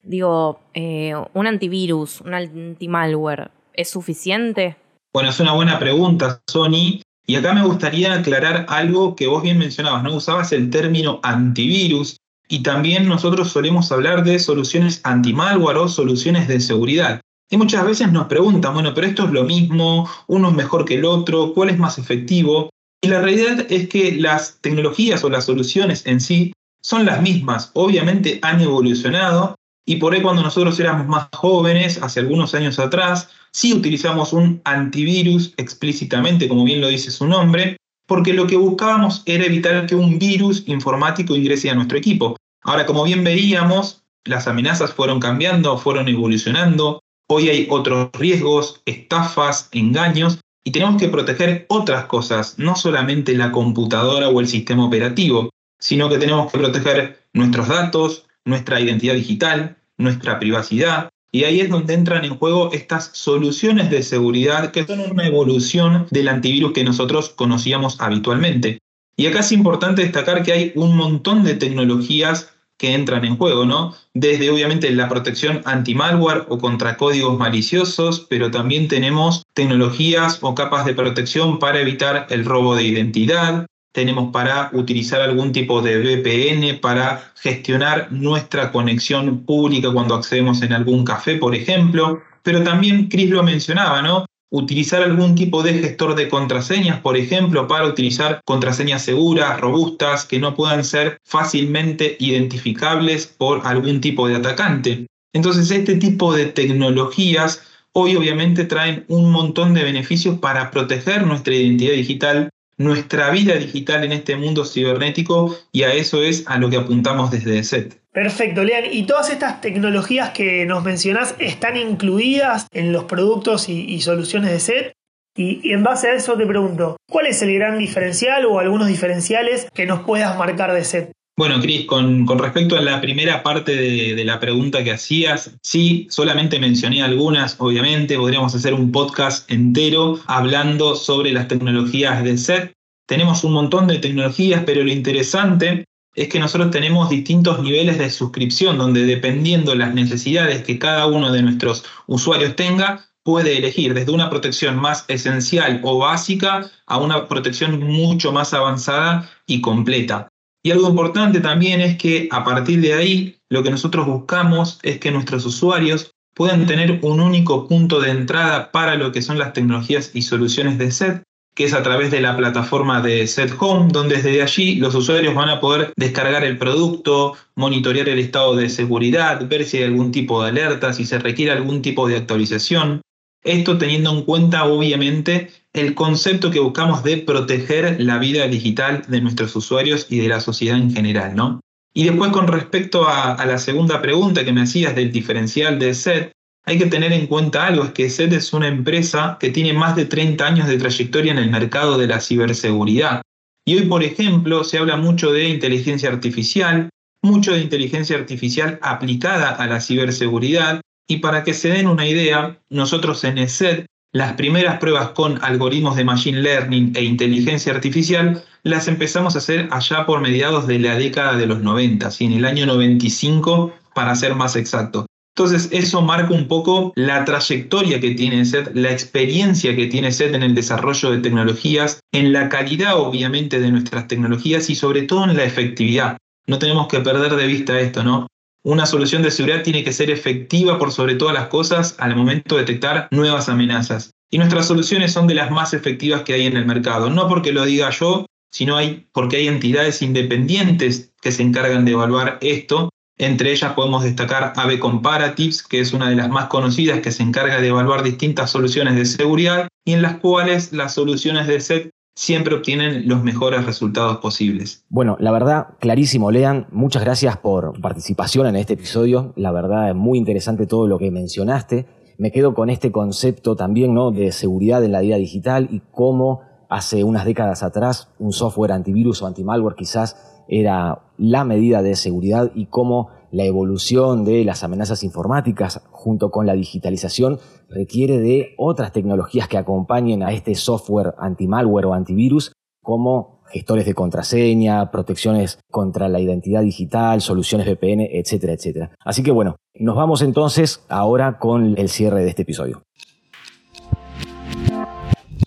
Digo, 0.02 0.60
eh, 0.72 1.12
¿un 1.34 1.46
antivirus, 1.46 2.22
un 2.22 2.32
antimalware, 2.32 3.50
es 3.74 3.90
suficiente? 3.90 4.76
Bueno, 5.12 5.28
es 5.28 5.38
una 5.38 5.52
buena 5.52 5.78
pregunta, 5.78 6.40
Sony. 6.48 7.02
Y 7.26 7.36
acá 7.36 7.52
me 7.52 7.62
gustaría 7.62 8.14
aclarar 8.14 8.64
algo 8.70 9.16
que 9.16 9.26
vos 9.26 9.42
bien 9.42 9.58
mencionabas, 9.58 10.02
¿no? 10.02 10.14
Usabas 10.14 10.50
el 10.52 10.70
término 10.70 11.20
antivirus 11.22 12.16
y 12.52 12.62
también 12.62 13.08
nosotros 13.08 13.48
solemos 13.48 13.90
hablar 13.92 14.24
de 14.24 14.38
soluciones 14.38 15.00
anti-malware 15.04 15.78
o 15.78 15.88
soluciones 15.88 16.48
de 16.48 16.60
seguridad. 16.60 17.22
Y 17.50 17.56
muchas 17.56 17.82
veces 17.86 18.12
nos 18.12 18.26
preguntan, 18.26 18.74
bueno, 18.74 18.92
pero 18.92 19.06
esto 19.06 19.24
es 19.24 19.30
lo 19.30 19.44
mismo, 19.44 20.06
uno 20.26 20.50
es 20.50 20.54
mejor 20.54 20.84
que 20.84 20.96
el 20.96 21.06
otro, 21.06 21.54
¿cuál 21.54 21.70
es 21.70 21.78
más 21.78 21.96
efectivo? 21.96 22.68
Y 23.02 23.08
la 23.08 23.22
realidad 23.22 23.64
es 23.70 23.88
que 23.88 24.16
las 24.16 24.58
tecnologías 24.60 25.24
o 25.24 25.30
las 25.30 25.46
soluciones 25.46 26.04
en 26.04 26.20
sí 26.20 26.52
son 26.82 27.06
las 27.06 27.22
mismas, 27.22 27.70
obviamente 27.72 28.38
han 28.42 28.60
evolucionado 28.60 29.54
y 29.86 29.96
por 29.96 30.12
ahí 30.12 30.20
cuando 30.20 30.42
nosotros 30.42 30.78
éramos 30.78 31.06
más 31.06 31.28
jóvenes, 31.32 32.02
hace 32.02 32.20
algunos 32.20 32.54
años 32.54 32.78
atrás, 32.78 33.30
sí 33.50 33.72
utilizamos 33.72 34.34
un 34.34 34.60
antivirus 34.64 35.54
explícitamente, 35.56 36.48
como 36.48 36.64
bien 36.64 36.82
lo 36.82 36.88
dice 36.88 37.10
su 37.10 37.26
nombre, 37.26 37.78
porque 38.06 38.34
lo 38.34 38.46
que 38.46 38.56
buscábamos 38.56 39.22
era 39.24 39.46
evitar 39.46 39.86
que 39.86 39.94
un 39.94 40.18
virus 40.18 40.64
informático 40.66 41.34
ingrese 41.34 41.70
a 41.70 41.74
nuestro 41.74 41.96
equipo. 41.96 42.36
Ahora, 42.62 42.86
como 42.86 43.04
bien 43.04 43.24
veíamos, 43.24 44.02
las 44.24 44.46
amenazas 44.46 44.92
fueron 44.92 45.18
cambiando, 45.18 45.78
fueron 45.78 46.08
evolucionando. 46.08 47.00
Hoy 47.28 47.48
hay 47.48 47.66
otros 47.70 48.10
riesgos, 48.12 48.82
estafas, 48.86 49.68
engaños, 49.72 50.38
Y 50.64 50.70
tenemos 50.70 51.00
que 51.00 51.08
proteger 51.08 51.66
otras 51.68 52.04
cosas, 52.04 52.56
no 52.56 52.76
solamente 52.76 53.36
la 53.36 53.50
computadora 53.50 54.28
o 54.28 54.38
el 54.38 54.46
sistema 54.46 54.86
operativo, 54.86 55.50
sino 55.80 56.08
que 56.08 56.18
tenemos 56.18 56.52
que 56.52 56.58
proteger 56.58 57.26
nuestros 57.32 57.66
datos, 57.66 58.26
nuestra 58.44 58.80
identidad 58.80 59.14
digital, 59.14 59.76
nuestra 59.98 60.38
privacidad. 60.38 61.08
Y 61.32 61.42
ahí 61.42 61.60
es 61.60 61.68
donde 61.68 61.94
entran 61.94 62.24
en 62.24 62.36
juego 62.36 62.70
estas 62.72 63.10
soluciones 63.12 63.90
de 63.90 64.04
seguridad 64.04 64.70
que 64.70 64.86
son 64.86 65.00
una 65.00 65.26
evolución 65.26 66.06
del 66.12 66.28
antivirus 66.28 66.72
que 66.72 66.84
nosotros 66.84 67.30
conocíamos 67.30 68.00
habitualmente. 68.00 68.78
Y 69.16 69.26
acá 69.26 69.40
es 69.40 69.50
importante 69.50 70.02
destacar 70.02 70.42
que 70.42 70.52
hay 70.52 70.72
un 70.76 70.96
montón 70.96 71.42
de 71.42 71.54
tecnologías 71.54 72.51
que 72.82 72.94
entran 72.94 73.24
en 73.24 73.36
juego, 73.36 73.64
¿no? 73.64 73.94
Desde 74.12 74.50
obviamente 74.50 74.90
la 74.90 75.08
protección 75.08 75.62
anti-malware 75.64 76.46
o 76.48 76.58
contra 76.58 76.96
códigos 76.96 77.38
maliciosos, 77.38 78.26
pero 78.28 78.50
también 78.50 78.88
tenemos 78.88 79.44
tecnologías 79.54 80.40
o 80.40 80.52
capas 80.56 80.84
de 80.84 80.92
protección 80.92 81.60
para 81.60 81.78
evitar 81.78 82.26
el 82.28 82.44
robo 82.44 82.74
de 82.74 82.82
identidad, 82.82 83.66
tenemos 83.92 84.32
para 84.32 84.70
utilizar 84.72 85.20
algún 85.20 85.52
tipo 85.52 85.80
de 85.80 85.96
VPN 86.00 86.80
para 86.80 87.32
gestionar 87.36 88.10
nuestra 88.10 88.72
conexión 88.72 89.44
pública 89.44 89.92
cuando 89.92 90.16
accedemos 90.16 90.60
en 90.62 90.72
algún 90.72 91.04
café, 91.04 91.36
por 91.36 91.54
ejemplo. 91.54 92.20
Pero 92.42 92.64
también 92.64 93.08
Chris 93.08 93.30
lo 93.30 93.44
mencionaba, 93.44 94.02
¿no? 94.02 94.26
Utilizar 94.54 95.02
algún 95.02 95.34
tipo 95.34 95.62
de 95.62 95.72
gestor 95.72 96.14
de 96.14 96.28
contraseñas, 96.28 97.00
por 97.00 97.16
ejemplo, 97.16 97.66
para 97.66 97.86
utilizar 97.86 98.42
contraseñas 98.44 99.02
seguras, 99.02 99.58
robustas, 99.58 100.26
que 100.26 100.38
no 100.38 100.54
puedan 100.54 100.84
ser 100.84 101.18
fácilmente 101.24 102.18
identificables 102.20 103.26
por 103.26 103.66
algún 103.66 104.02
tipo 104.02 104.28
de 104.28 104.36
atacante. 104.36 105.06
Entonces, 105.32 105.70
este 105.70 105.94
tipo 105.94 106.34
de 106.34 106.44
tecnologías 106.44 107.62
hoy 107.94 108.14
obviamente 108.14 108.64
traen 108.64 109.06
un 109.08 109.30
montón 109.30 109.72
de 109.72 109.84
beneficios 109.84 110.38
para 110.38 110.70
proteger 110.70 111.26
nuestra 111.26 111.54
identidad 111.54 111.94
digital 111.94 112.50
nuestra 112.82 113.30
vida 113.30 113.54
digital 113.54 114.04
en 114.04 114.12
este 114.12 114.36
mundo 114.36 114.64
cibernético 114.64 115.56
y 115.72 115.82
a 115.84 115.92
eso 115.92 116.22
es 116.22 116.44
a 116.46 116.58
lo 116.58 116.70
que 116.70 116.76
apuntamos 116.76 117.30
desde 117.30 117.62
SET. 117.64 118.02
Perfecto, 118.12 118.62
Lean. 118.62 118.84
¿Y 118.90 119.04
todas 119.06 119.30
estas 119.30 119.60
tecnologías 119.60 120.30
que 120.30 120.66
nos 120.66 120.84
mencionás 120.84 121.34
están 121.38 121.76
incluidas 121.76 122.66
en 122.72 122.92
los 122.92 123.04
productos 123.04 123.68
y, 123.68 124.00
soluciones 124.00 124.50
de 124.50 124.60
SET? 124.60 124.92
Y, 125.34 125.72
en 125.72 125.82
base 125.82 126.08
a 126.08 126.14
eso 126.14 126.36
te 126.36 126.46
pregunto, 126.46 126.96
¿cuál 127.08 127.26
es 127.26 127.40
el 127.40 127.54
gran 127.54 127.78
diferencial 127.78 128.44
o 128.44 128.58
algunos 128.58 128.88
diferenciales 128.88 129.66
que 129.72 129.86
nos 129.86 130.00
puedas 130.00 130.36
marcar 130.36 130.74
de 130.74 130.84
SET? 130.84 131.12
Bueno, 131.34 131.60
Cris, 131.62 131.86
con, 131.86 132.26
respecto 132.38 132.76
a 132.76 132.82
la 132.82 133.00
primera 133.00 133.42
parte 133.42 133.74
de, 133.74 134.14
de, 134.14 134.24
la 134.24 134.38
pregunta 134.38 134.84
que 134.84 134.92
hacías, 134.92 135.56
sí, 135.62 136.06
solamente 136.10 136.60
mencioné 136.60 137.02
algunas, 137.02 137.56
obviamente, 137.58 138.18
podríamos 138.18 138.54
hacer 138.54 138.74
un 138.74 138.92
podcast 138.92 139.50
entero 139.50 140.20
hablando 140.26 140.94
sobre 140.94 141.32
las 141.32 141.48
tecnologías 141.48 142.22
de 142.22 142.36
SET. 142.36 142.72
Tenemos 143.08 143.44
un 143.44 143.54
montón 143.54 143.86
de 143.86 143.98
tecnologías, 143.98 144.62
pero 144.66 144.84
lo 144.84 144.90
interesante 144.90 145.84
es 146.14 146.28
que 146.28 146.38
nosotros 146.38 146.70
tenemos 146.70 147.08
distintos 147.08 147.62
niveles 147.62 147.96
de 147.98 148.10
suscripción, 148.10 148.76
donde 148.76 149.06
dependiendo 149.06 149.74
las 149.74 149.94
necesidades 149.94 150.62
que 150.62 150.78
cada 150.78 151.06
uno 151.06 151.32
de 151.32 151.42
nuestros 151.42 151.84
usuarios 152.06 152.54
tenga, 152.56 153.06
puede 153.24 153.56
elegir 153.56 153.94
desde 153.94 154.12
una 154.12 154.28
protección 154.28 154.76
más 154.76 155.06
esencial 155.08 155.80
o 155.84 155.98
básica 155.98 156.70
a 156.86 156.98
una 156.98 157.28
protección 157.28 157.80
mucho 157.80 158.32
más 158.32 158.52
avanzada 158.52 159.30
y 159.46 159.60
completa. 159.60 160.28
Y 160.62 160.70
algo 160.70 160.88
importante 160.88 161.40
también 161.40 161.80
es 161.80 161.96
que 161.96 162.28
a 162.30 162.44
partir 162.44 162.80
de 162.80 162.94
ahí 162.94 163.36
lo 163.50 163.62
que 163.62 163.70
nosotros 163.70 164.06
buscamos 164.06 164.78
es 164.82 164.98
que 164.98 165.10
nuestros 165.10 165.44
usuarios 165.44 166.12
puedan 166.34 166.66
tener 166.66 167.00
un 167.02 167.20
único 167.20 167.68
punto 167.68 168.00
de 168.00 168.10
entrada 168.10 168.70
para 168.70 168.94
lo 168.94 169.12
que 169.12 169.22
son 169.22 169.38
las 169.38 169.52
tecnologías 169.52 170.10
y 170.14 170.22
soluciones 170.22 170.78
de 170.78 170.90
SET, 170.90 171.22
que 171.54 171.64
es 171.64 171.74
a 171.74 171.82
través 171.82 172.10
de 172.10 172.20
la 172.20 172.36
plataforma 172.36 173.02
de 173.02 173.26
SET 173.26 173.52
Home, 173.58 173.90
donde 173.92 174.16
desde 174.16 174.40
allí 174.40 174.76
los 174.76 174.94
usuarios 174.94 175.34
van 175.34 175.50
a 175.50 175.60
poder 175.60 175.92
descargar 175.96 176.44
el 176.44 176.56
producto, 176.56 177.34
monitorear 177.56 178.08
el 178.08 178.20
estado 178.20 178.56
de 178.56 178.70
seguridad, 178.70 179.46
ver 179.48 179.64
si 179.64 179.78
hay 179.78 179.84
algún 179.84 180.12
tipo 180.12 180.42
de 180.42 180.50
alerta, 180.50 180.92
si 180.92 181.04
se 181.04 181.18
requiere 181.18 181.52
algún 181.52 181.82
tipo 181.82 182.08
de 182.08 182.16
actualización. 182.16 183.02
Esto 183.44 183.76
teniendo 183.76 184.10
en 184.12 184.22
cuenta, 184.22 184.64
obviamente, 184.64 185.50
el 185.72 185.94
concepto 185.94 186.50
que 186.50 186.60
buscamos 186.60 187.02
de 187.02 187.18
proteger 187.18 188.00
la 188.00 188.18
vida 188.18 188.46
digital 188.46 189.02
de 189.08 189.20
nuestros 189.20 189.56
usuarios 189.56 190.06
y 190.10 190.18
de 190.18 190.28
la 190.28 190.40
sociedad 190.40 190.76
en 190.76 190.92
general, 190.92 191.34
¿no? 191.34 191.60
Y 191.94 192.04
después 192.04 192.30
con 192.30 192.48
respecto 192.48 193.08
a, 193.08 193.44
la 193.44 193.58
segunda 193.58 194.00
pregunta 194.00 194.44
que 194.44 194.52
me 194.52 194.62
hacías 194.62 194.94
del 194.94 195.12
diferencial 195.12 195.78
de 195.78 195.94
SET, 195.94 196.32
hay 196.64 196.78
que 196.78 196.86
tener 196.86 197.12
en 197.12 197.26
cuenta 197.26 197.66
algo, 197.66 197.84
es 197.84 197.90
que 197.92 198.08
SET 198.08 198.32
es 198.32 198.52
una 198.52 198.68
empresa 198.68 199.36
que 199.40 199.50
tiene 199.50 199.72
más 199.72 199.96
de 199.96 200.06
30 200.06 200.46
años 200.46 200.68
de 200.68 200.78
trayectoria 200.78 201.32
en 201.32 201.38
el 201.38 201.50
mercado 201.50 201.98
de 201.98 202.06
la 202.06 202.20
ciberseguridad. 202.20 203.22
Y 203.66 203.76
hoy, 203.76 203.86
por 203.86 204.02
ejemplo, 204.02 204.64
se 204.64 204.78
habla 204.78 204.96
mucho 204.96 205.32
de 205.32 205.48
inteligencia 205.48 206.08
artificial, 206.08 206.88
mucho 207.22 207.52
de 207.52 207.60
inteligencia 207.60 208.16
artificial 208.16 208.78
aplicada 208.82 209.50
a 209.50 209.66
la 209.66 209.80
ciberseguridad, 209.80 210.80
y 211.08 211.18
para 211.18 211.44
que 211.44 211.52
se 211.52 211.68
den 211.68 211.88
una 211.88 212.06
idea, 212.06 212.58
nosotros 212.70 213.22
en 213.24 213.38
ESET 213.38 213.86
las 214.12 214.34
primeras 214.34 214.78
pruebas 214.78 215.10
con 215.10 215.42
algoritmos 215.42 215.96
de 215.96 216.04
Machine 216.04 216.42
Learning 216.42 216.92
e 216.94 217.02
inteligencia 217.02 217.72
artificial 217.72 218.44
las 218.62 218.86
empezamos 218.86 219.34
a 219.34 219.38
hacer 219.38 219.68
allá 219.72 220.04
por 220.04 220.20
mediados 220.20 220.66
de 220.66 220.78
la 220.78 220.96
década 220.96 221.36
de 221.36 221.46
los 221.46 221.62
90, 221.62 222.10
en 222.20 222.32
el 222.32 222.44
año 222.44 222.66
95 222.66 223.72
para 223.94 224.14
ser 224.14 224.34
más 224.34 224.54
exacto. 224.54 225.06
Entonces 225.34 225.70
eso 225.72 226.02
marca 226.02 226.34
un 226.34 226.46
poco 226.46 226.92
la 226.94 227.24
trayectoria 227.24 228.00
que 228.00 228.10
tiene 228.10 228.44
SET, 228.44 228.72
la 228.74 228.92
experiencia 228.92 229.74
que 229.74 229.86
tiene 229.86 230.12
SET 230.12 230.34
en 230.34 230.42
el 230.42 230.54
desarrollo 230.54 231.10
de 231.10 231.18
tecnologías, 231.18 232.00
en 232.12 232.34
la 232.34 232.50
calidad 232.50 232.98
obviamente 232.98 233.58
de 233.58 233.70
nuestras 233.70 234.08
tecnologías 234.08 234.68
y 234.68 234.74
sobre 234.74 235.02
todo 235.02 235.24
en 235.24 235.36
la 235.38 235.44
efectividad. 235.44 236.18
No 236.46 236.58
tenemos 236.58 236.86
que 236.88 237.00
perder 237.00 237.34
de 237.34 237.46
vista 237.46 237.80
esto, 237.80 238.04
¿no? 238.04 238.26
Una 238.64 238.86
solución 238.86 239.22
de 239.22 239.32
seguridad 239.32 239.64
tiene 239.64 239.82
que 239.82 239.92
ser 239.92 240.08
efectiva 240.10 240.78
por 240.78 240.92
sobre 240.92 241.16
todas 241.16 241.34
las 241.34 241.48
cosas 241.48 241.96
al 241.98 242.14
momento 242.14 242.54
de 242.54 242.60
detectar 242.60 243.08
nuevas 243.10 243.48
amenazas. 243.48 244.12
Y 244.30 244.38
nuestras 244.38 244.66
soluciones 244.66 245.12
son 245.12 245.26
de 245.26 245.34
las 245.34 245.50
más 245.50 245.74
efectivas 245.74 246.22
que 246.22 246.34
hay 246.34 246.46
en 246.46 246.56
el 246.56 246.64
mercado. 246.64 247.10
No 247.10 247.28
porque 247.28 247.52
lo 247.52 247.64
diga 247.64 247.90
yo, 247.90 248.26
sino 248.52 248.78
porque 249.12 249.38
hay 249.38 249.48
entidades 249.48 250.00
independientes 250.00 251.12
que 251.20 251.32
se 251.32 251.42
encargan 251.42 251.84
de 251.84 251.92
evaluar 251.92 252.38
esto. 252.40 252.88
Entre 253.18 253.50
ellas 253.50 253.72
podemos 253.72 254.04
destacar 254.04 254.52
AB 254.56 254.78
Comparatives, 254.78 255.64
que 255.64 255.80
es 255.80 255.92
una 255.92 256.08
de 256.08 256.16
las 256.16 256.28
más 256.28 256.46
conocidas 256.46 257.00
que 257.00 257.10
se 257.10 257.24
encarga 257.24 257.60
de 257.60 257.68
evaluar 257.68 258.04
distintas 258.04 258.50
soluciones 258.50 258.94
de 258.94 259.06
seguridad 259.06 259.68
y 259.84 259.92
en 259.94 260.02
las 260.02 260.18
cuales 260.18 260.72
las 260.72 260.94
soluciones 260.94 261.48
de 261.48 261.60
SET 261.60 261.90
siempre 262.14 262.54
obtienen 262.54 263.08
los 263.08 263.22
mejores 263.22 263.64
resultados 263.64 264.18
posibles. 264.18 264.84
Bueno, 264.88 265.16
la 265.18 265.30
verdad, 265.30 265.68
clarísimo, 265.80 266.30
Lean. 266.30 266.66
Muchas 266.70 267.02
gracias 267.02 267.36
por 267.38 267.80
participación 267.80 268.46
en 268.46 268.56
este 268.56 268.74
episodio. 268.74 269.32
La 269.36 269.52
verdad 269.52 269.90
es 269.90 269.94
muy 269.94 270.18
interesante 270.18 270.66
todo 270.66 270.86
lo 270.86 270.98
que 270.98 271.10
mencionaste. 271.10 271.86
Me 272.18 272.30
quedo 272.30 272.54
con 272.54 272.70
este 272.70 272.92
concepto 272.92 273.56
también 273.56 273.94
¿no? 273.94 274.10
de 274.10 274.32
seguridad 274.32 274.84
en 274.84 274.92
la 274.92 275.00
vida 275.00 275.16
digital 275.16 275.68
y 275.70 275.82
cómo 275.90 276.42
hace 276.68 277.04
unas 277.04 277.24
décadas 277.24 277.62
atrás 277.62 278.08
un 278.18 278.32
software 278.32 278.72
antivirus 278.72 279.20
o 279.20 279.26
antimalware 279.26 279.74
quizás 279.74 280.16
era 280.48 281.02
la 281.18 281.44
medida 281.44 281.82
de 281.82 281.96
seguridad 281.96 282.50
y 282.54 282.66
cómo 282.66 283.08
la 283.32 283.44
evolución 283.44 284.24
de 284.24 284.44
las 284.44 284.62
amenazas 284.62 285.02
informáticas 285.02 285.82
junto 285.90 286.30
con 286.30 286.46
la 286.46 286.52
digitalización 286.52 287.40
requiere 287.68 288.18
de 288.18 288.54
otras 288.58 288.92
tecnologías 288.92 289.48
que 289.48 289.56
acompañen 289.56 290.22
a 290.22 290.32
este 290.32 290.54
software 290.54 291.14
anti-malware 291.18 291.86
o 291.86 291.94
antivirus 291.94 292.52
como 292.82 293.42
gestores 293.50 293.86
de 293.86 293.94
contraseña, 293.94 294.90
protecciones 294.90 295.58
contra 295.70 296.08
la 296.08 296.20
identidad 296.20 296.62
digital, 296.62 297.20
soluciones 297.20 297.66
VPN, 297.66 298.08
etcétera, 298.12 298.52
etcétera. 298.52 298.90
Así 299.04 299.22
que 299.22 299.30
bueno, 299.30 299.56
nos 299.74 299.96
vamos 299.96 300.20
entonces 300.20 300.84
ahora 300.88 301.38
con 301.38 301.78
el 301.78 301.88
cierre 301.88 302.22
de 302.22 302.28
este 302.28 302.42
episodio. 302.42 302.82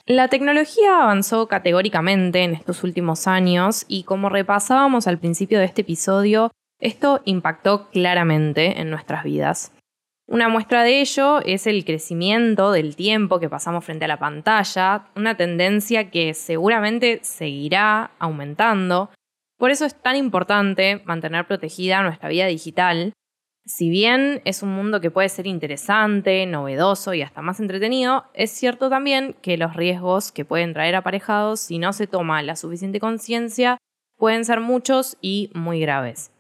La 0.08 0.28
tecnología 0.28 1.04
avanzó 1.04 1.48
categóricamente 1.48 2.44
en 2.44 2.54
estos 2.54 2.84
últimos 2.84 3.28
años 3.28 3.86
y 3.88 4.04
como 4.04 4.30
repasábamos 4.30 5.08
al 5.08 5.18
principio 5.18 5.60
de 5.60 5.66
este 5.66 5.82
episodio, 5.82 6.52
esto 6.80 7.22
impactó 7.26 7.90
claramente 7.90 8.80
en 8.80 8.90
nuestras 8.90 9.24
vidas. 9.24 9.72
Una 10.28 10.50
muestra 10.50 10.84
de 10.84 11.02
ello 11.02 11.40
es 11.42 11.68
el 11.68 11.86
crecimiento 11.86 12.72
del 12.72 12.96
tiempo 12.96 13.40
que 13.40 13.50
pasamos 13.50 13.86
frente 13.86 14.06
a 14.06 14.08
la 14.08 14.18
pantalla, 14.18 15.06
una 15.16 15.38
tendencia 15.38 16.10
que 16.10 16.34
seguramente 16.34 17.20
seguirá 17.22 18.12
aumentando. 18.18 19.12
Por 19.58 19.70
eso 19.70 19.86
es 19.86 19.94
tan 19.94 20.16
importante 20.16 21.02
mantener 21.06 21.46
protegida 21.46 22.02
nuestra 22.02 22.30
vida 22.30 22.48
digital. 22.48 23.14
Si 23.66 23.90
bien 23.90 24.42
es 24.46 24.64
un 24.64 24.70
mundo 24.70 25.00
que 25.00 25.12
puede 25.12 25.30
ser 25.30 25.46
interesante, 25.46 26.46
novedoso 26.48 27.14
y 27.14 27.22
hasta 27.22 27.42
más 27.42 27.60
entretenido, 27.60 28.26
es 28.34 28.50
cierto 28.52 28.90
también 28.90 29.36
que 29.44 29.58
los 29.58 29.76
riesgos 29.76 30.32
que 30.32 30.46
pueden 30.46 30.74
traer 30.74 30.96
aparejados 30.96 31.60
si 31.60 31.78
no 31.78 31.94
se 31.94 32.08
toma 32.08 32.42
la 32.42 32.56
suficiente 32.56 33.00
conciencia 33.00 33.78
pueden 34.18 34.44
ser 34.44 34.60
muchos 34.60 35.18
y 35.22 35.52
muy 35.54 35.80
graves. 35.80 36.35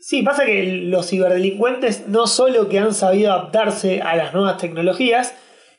Sí, 0.00 0.22
pasa 0.22 0.44
que 0.44 0.64
los 0.64 1.08
ciberdelincuentes 1.08 2.06
no 2.06 2.26
solo 2.26 2.68
que 2.68 2.78
han 2.78 2.94
sabido 2.94 3.32
adaptarse 3.32 4.00
a 4.00 4.16
las 4.16 4.32
nuevas 4.32 4.58
tecnologías, 4.58 5.34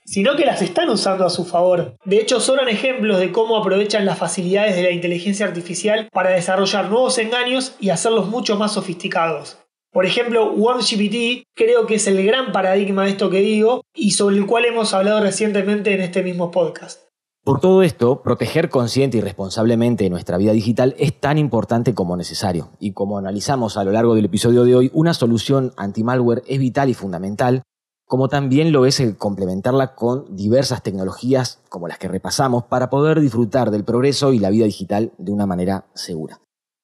sino 0.06 0.36
que 0.36 0.46
las 0.46 0.62
están 0.62 0.90
usando 0.90 1.26
a 1.26 1.30
su 1.30 1.46
favor. 1.46 1.96
De 2.04 2.20
hecho, 2.20 2.40
son 2.40 2.68
ejemplos 2.68 3.20
de 3.20 3.32
cómo 3.32 3.58
aprovechan 3.58 4.06
las 4.06 4.18
facilidades 4.18 4.76
de 4.76 4.84
la 4.84 4.92
inteligencia 4.92 5.46
artificial 5.46 6.10
para 6.12 6.32
desarrollar 6.32 6.90
nuevos 6.90 7.18
engaños 7.20 7.76
y 7.80 7.92
hacerlos 7.92 8.28
mucho 8.28 8.58
más 8.58 8.74
sofisticados. 8.74 9.60
Por 9.92 10.06
ejemplo, 10.06 10.54
OneGPT 10.54 11.44
creo 11.56 11.88
que 11.88 11.96
es 11.96 12.08
el 12.08 12.24
gran 12.26 12.52
paradigma 12.52 13.06
de 13.06 13.12
esto 13.12 13.30
que 13.30 13.40
digo 13.40 13.84
y 13.94 14.12
sobre 14.12 14.38
el 14.38 14.46
cual 14.46 14.66
hemos 14.66 14.94
hablado 14.94 15.22
recientemente 15.22 15.94
en 15.94 16.02
este 16.02 16.24
mismo 16.24 16.52
podcast. 16.52 17.09
Por 17.44 17.62
todo 17.62 17.84
esto, 17.84 18.22
proteger 18.22 18.70
consciente 18.70 19.18
y 19.18 19.22
responsablemente 19.22 20.10
nuestra 20.10 20.38
vida 20.38 20.52
digital 20.52 20.94
es 21.00 21.20
tan 21.20 21.38
importante 21.38 21.94
como 21.94 22.18
necesario. 22.18 22.70
Y 22.80 22.92
como 22.92 23.18
analizamos 23.18 23.78
a 23.78 23.84
lo 23.84 23.92
largo 23.92 24.14
del 24.14 24.26
episodio 24.26 24.66
de 24.66 24.76
hoy, 24.76 24.92
una 24.94 25.14
solución 25.14 25.74
anti-malware 25.78 26.44
es 26.48 26.60
vital 26.60 26.90
y 26.90 26.94
fundamental, 26.94 27.64
como 28.06 28.28
también 28.28 28.72
lo 28.72 28.86
es 28.86 29.00
el 29.00 29.18
complementarla 29.18 29.96
con 29.96 30.36
diversas 30.36 30.84
tecnologías 30.84 31.62
como 31.70 31.88
las 31.88 31.98
que 31.98 32.08
repasamos 32.08 32.66
para 32.66 32.90
poder 32.90 33.20
disfrutar 33.22 33.72
del 33.72 33.86
progreso 33.86 34.34
y 34.34 34.40
la 34.40 34.50
vida 34.50 34.66
digital 34.66 35.14
de 35.18 35.32
una 35.32 35.46
manera 35.46 35.86
segura. 35.94 36.42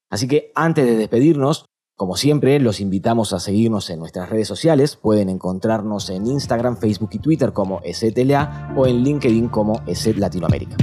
Así 0.10 0.28
que 0.28 0.52
antes 0.56 0.86
de 0.86 0.96
despedirnos, 0.96 1.66
como 1.96 2.18
siempre, 2.18 2.60
los 2.60 2.82
invitamos 2.82 3.32
a 3.32 3.40
seguirnos 3.40 3.90
en 3.90 4.00
nuestras 4.00 4.30
redes 4.30 4.50
sociales. 4.50 4.98
Pueden 4.98 5.30
encontrarnos 5.30 6.10
en 6.10 6.28
Instagram, 6.28 6.76
Facebook 6.76 7.12
y 7.14 7.20
Twitter 7.20 7.54
como 7.54 7.80
ESETLA 7.84 8.74
o 8.76 8.86
en 8.86 9.02
LinkedIn 9.02 9.48
como 9.48 9.82
ESET 9.88 10.18
Latinoamérica. 10.18 10.76